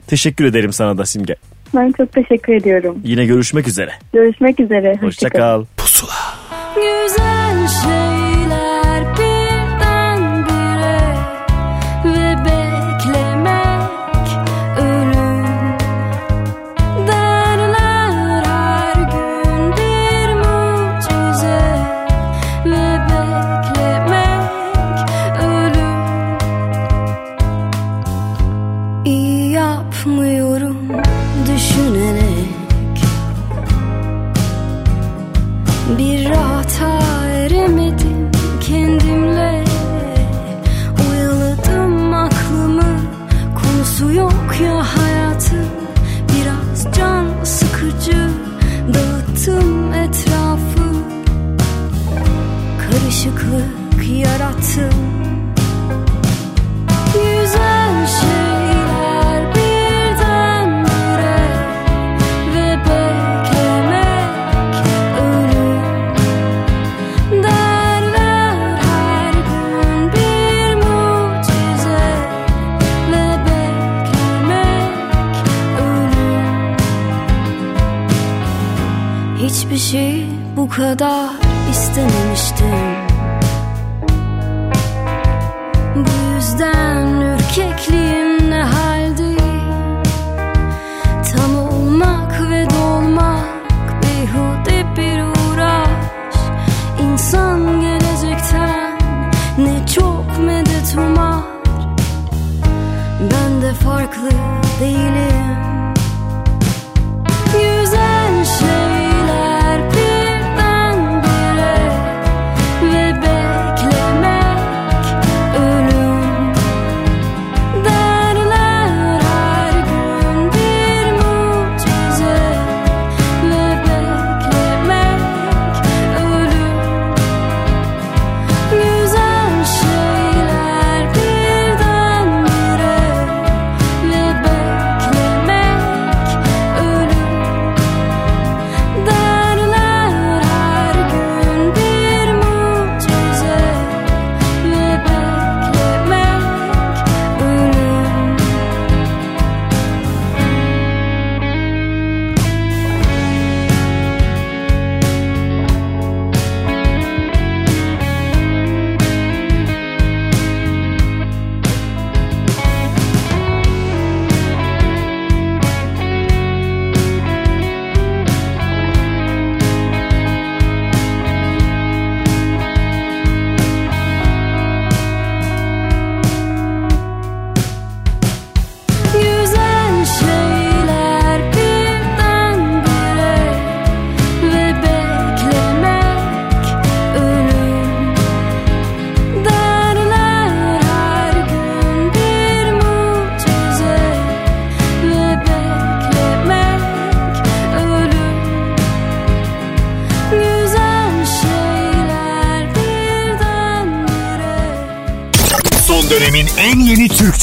[0.06, 1.36] Teşekkür ederim sana da Simge.
[1.74, 2.98] Ben çok teşekkür ediyorum.
[3.04, 3.90] Yine görüşmek üzere.
[4.12, 4.98] Görüşmek üzere.
[5.00, 5.64] Hoşça kal.
[6.74, 7.68] Güzel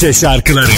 [0.00, 0.70] Türkçe şarkıları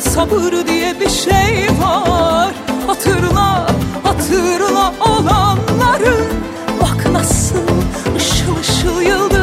[0.00, 2.54] sabır diye bir şey var.
[2.86, 3.66] Hatırla,
[4.02, 6.24] hatırla olanları.
[6.82, 7.58] Bak nasıl
[8.16, 9.37] ışıl ışıl yıldızlar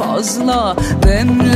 [0.00, 0.76] fazla.
[1.02, 1.49] Demlenelim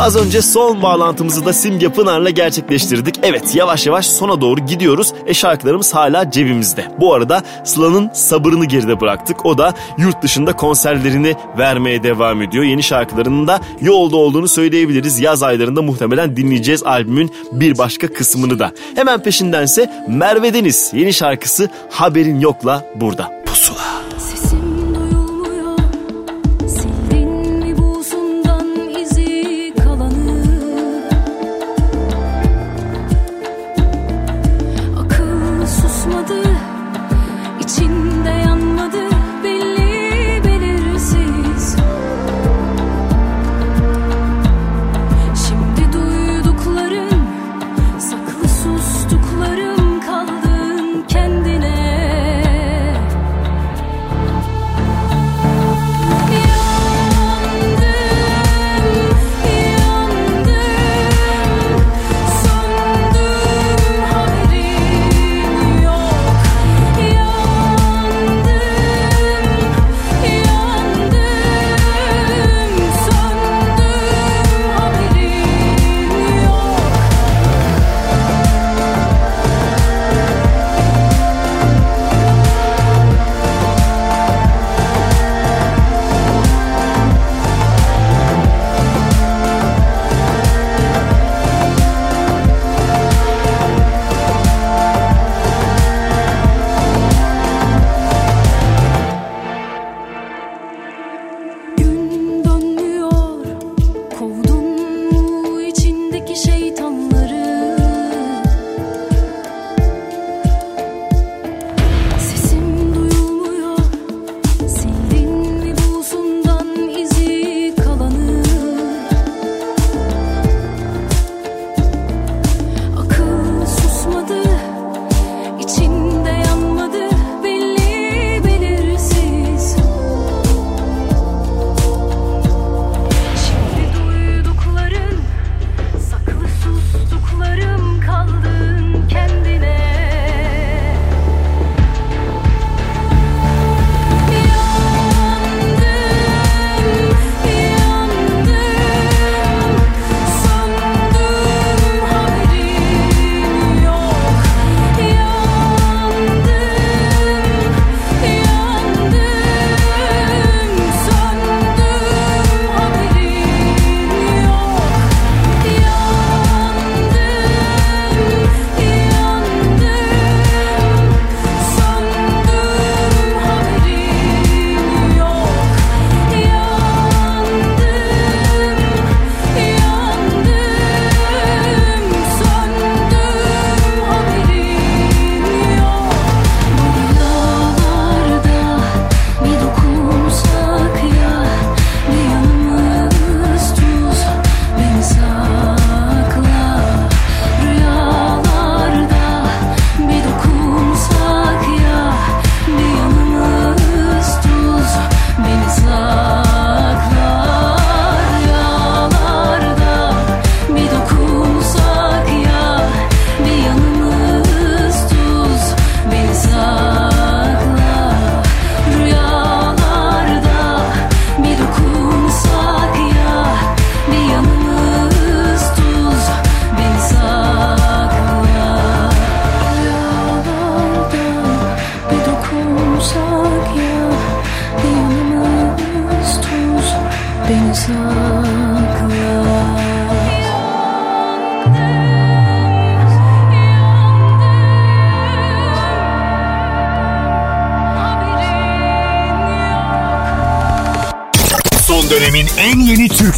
[0.00, 3.14] Az önce son bağlantımızı da Simge Pınar'la gerçekleştirdik.
[3.22, 5.12] Evet yavaş yavaş sona doğru gidiyoruz.
[5.26, 6.84] E şarkılarımız hala cebimizde.
[7.00, 9.46] Bu arada Sıla'nın sabırını geride bıraktık.
[9.46, 12.64] O da yurt dışında konserlerini vermeye devam ediyor.
[12.64, 15.20] Yeni şarkılarının da yolda olduğunu söyleyebiliriz.
[15.20, 18.72] Yaz aylarında muhtemelen dinleyeceğiz albümün bir başka kısmını da.
[18.94, 23.39] Hemen peşindense Merve Deniz yeni şarkısı Haberin Yok'la burada.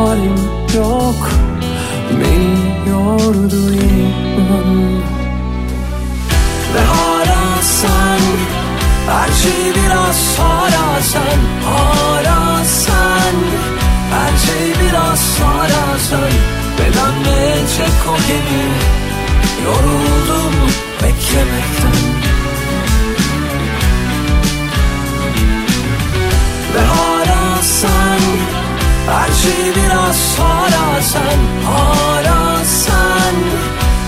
[0.00, 0.34] halim
[0.76, 1.30] yok.
[2.20, 5.00] Beni yordu inan.
[6.74, 8.22] Ve hala sen
[9.10, 13.36] Her şey biraz hala sen Hala sen.
[14.12, 16.32] Her şey biraz hala sen.
[16.78, 18.64] Ve dönmeyecek o gemi.
[19.64, 20.54] Yoruldum
[21.02, 22.09] beklemekten
[29.42, 33.34] şey biraz hala sen Hala sen.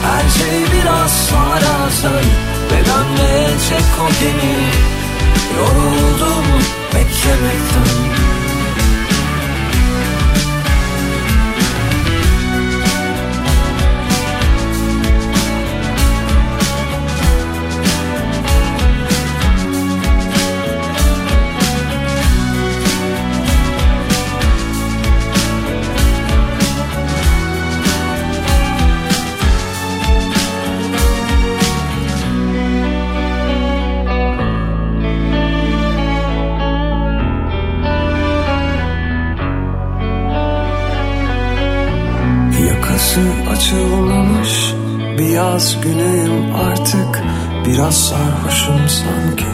[0.04, 2.24] Her şey biraz hala sen.
[2.70, 4.54] Ve dönmeyecek o gemi.
[5.56, 6.44] Yoruldum
[6.94, 8.31] beklemekten
[45.62, 47.22] bir yaz günüyüm artık
[47.66, 49.46] Biraz sarhoşum sanki.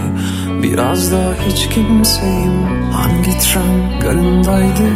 [0.63, 2.65] Biraz da hiç kimseyim.
[2.93, 4.89] Hangi tren garındaydı?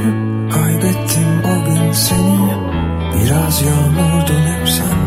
[0.50, 2.50] Kaybettim o gün seni.
[3.14, 4.98] Biraz yağmurdun hep sen.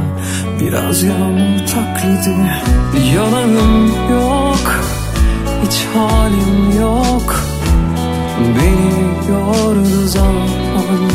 [0.60, 2.36] Biraz yağmur taklidi.
[3.15, 4.82] Yalanım yok
[5.65, 7.45] Hiç halim yok.
[8.40, 11.10] Beni yordu zaman.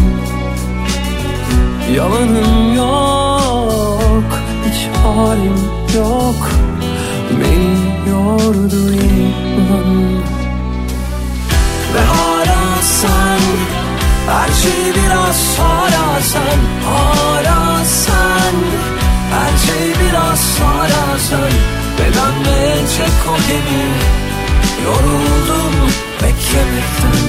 [1.96, 3.19] Yalanım yok
[5.02, 5.56] halim
[5.96, 6.50] yok.
[7.40, 10.20] Beni yordu inan.
[11.94, 13.40] Ve hala sen
[14.28, 18.54] Her şey biraz hala sen Hala sen.
[19.30, 21.52] Her şey biraz hala sen.
[21.98, 23.82] Ve dönmeyecek o gemi?
[24.84, 25.90] Yoruldum
[26.22, 27.26] beklemekten.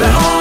[0.00, 0.35] Ve hala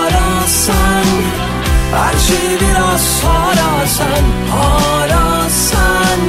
[1.95, 6.19] Her şey biraz hala sen Hala sen.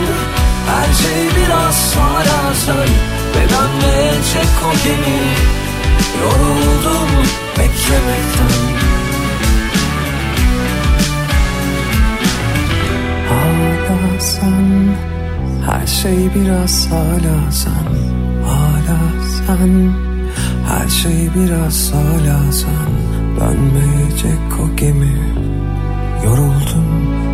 [0.67, 2.89] Her şey biraz hala sen.
[3.35, 5.19] Ve dönmeyecek o gemi.
[6.23, 7.09] Yoruldum
[7.59, 8.77] beklemekten.
[13.29, 14.97] Hala sen.
[15.67, 17.87] Her şey biraz hala sen.
[18.47, 18.99] Hala
[19.37, 19.93] sen.
[20.69, 22.97] Her şey biraz hala sen.
[23.41, 25.56] Dönmeyecek o gemi
[26.25, 27.26] Yoruldum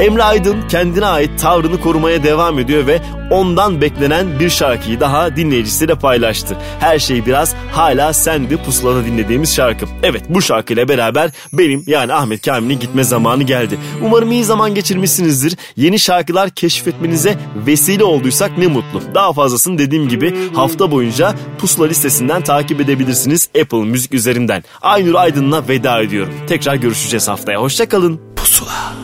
[0.00, 3.00] Emre Aydın kendine ait tavrını korumaya devam ediyor ve
[3.30, 6.56] ondan beklenen bir şarkıyı daha dinleyicisiyle paylaştı.
[6.80, 9.86] Her şey biraz hala sendi pusulada dinlediğimiz şarkı.
[10.02, 13.78] Evet bu şarkıyla beraber benim yani Ahmet Kamil'in gitme zamanı geldi.
[14.02, 15.56] Umarım iyi zaman geçirmişsinizdir.
[15.76, 19.02] Yeni şarkılar keşfetmenize vesile olduysak ne mutlu.
[19.14, 24.64] Daha fazlasını dediğim gibi hafta boyunca pusula listesinden takip edebilirsiniz Apple Müzik üzerinden.
[24.82, 26.34] Aynur Aydın'la veda ediyorum.
[26.46, 27.60] Tekrar görüşeceğiz haftaya.
[27.60, 28.20] Hoşçakalın.
[28.36, 28.94] Pusula.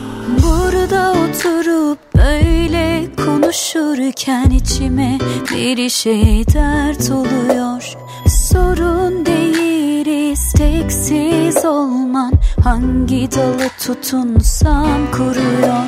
[0.91, 5.17] Burada oturup böyle konuşurken içime
[5.51, 7.93] bir şey dert oluyor.
[8.27, 15.83] Sorun değil isteksiz olman Hangi dalı tutunsam kuruyor.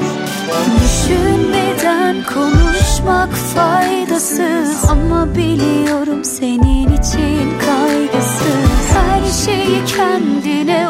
[0.84, 8.94] Düşünmeden konuşmak faydasız Ama biliyorum senin için kaygısız.
[8.94, 10.90] Her şeyi kendine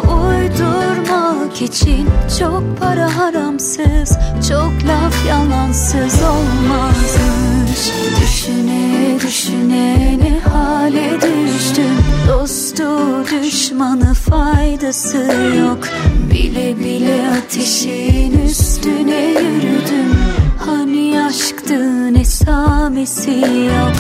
[1.54, 2.10] uydurmak için
[2.40, 4.18] Çok para haramsız,
[4.50, 7.94] çok laf yalansız olmazmış.
[8.22, 11.98] Düşüne düşüne ne hale düştüm?
[12.28, 12.84] Dostu
[13.44, 15.18] düşmanı faydası
[15.58, 15.80] yok.
[16.32, 20.18] Bile bile ateşin üstüne yürüdüm.
[20.66, 23.32] Hani aşktı ne samisi
[23.76, 23.94] yok.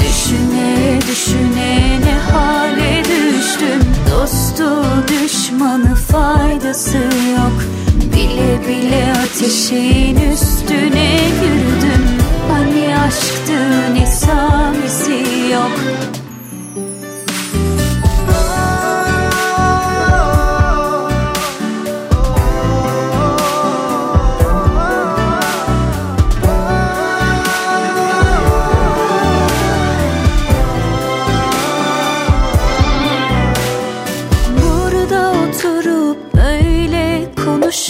[0.00, 3.87] Düşüne düşüne ne hale düştüm
[4.18, 6.96] Dostu düşmanı faydası
[7.36, 7.62] yok.
[8.14, 12.06] Bile bile ateşin üstüne yürüdüm
[12.52, 14.06] Hani aşktı ne
[15.50, 15.80] yok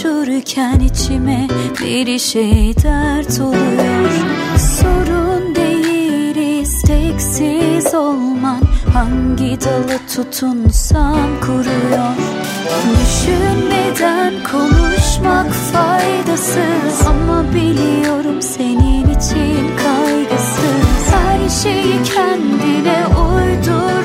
[0.03, 1.49] konuşurken içime
[1.81, 4.11] bir şey dert oluyor
[4.59, 8.61] Sorun değil isteksiz olman
[8.95, 12.15] Hangi dalı tutunsam kuruyor.
[13.01, 21.12] Düşünmeden konuşmak faydasız Ama biliyorum senin için kaygısız.
[21.12, 23.98] Her şeyi kendine uydurmak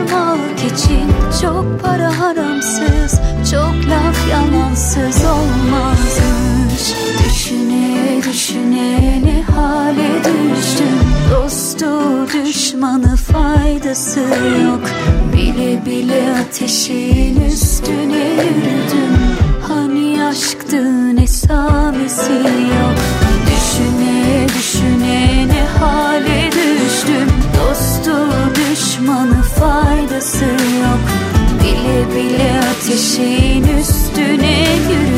[0.74, 1.08] için
[1.42, 3.20] Çok para haramsız,
[3.52, 6.94] çok laf yalansız olmazmış.
[7.26, 11.00] Düşüne düşüne ne hale düştüm.
[11.32, 11.88] Dostu
[12.34, 14.20] düşmanı faydası
[14.66, 14.82] yok.
[15.34, 19.18] Bile bile ateşin üstüne yürüdüm.
[19.68, 22.34] Hani aşktı ne samisi
[22.80, 22.98] yok.
[23.46, 26.63] Düşüne düşüne ne hale düştüm
[29.04, 31.00] düşmanı faydası yok.
[31.60, 35.13] Bile bile ateşin üstüne yürüdüm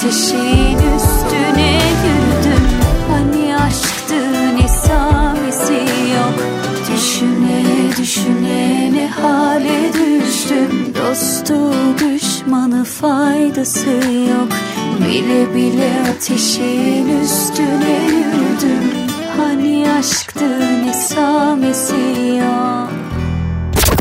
[0.00, 2.66] ateşin üstüne yürüdüm
[3.10, 4.14] Hani aşktı
[4.56, 5.72] ne samisi
[6.14, 6.34] yok.
[6.94, 7.64] Düşüne
[7.98, 10.94] düşüne ne hale düştüm.
[10.94, 13.90] Dostu düşmanı faydası
[14.30, 14.48] yok.
[15.00, 18.90] Bile bile ateşin üstüne yürüdüm
[19.36, 22.99] Hani aşktı ne samisi yok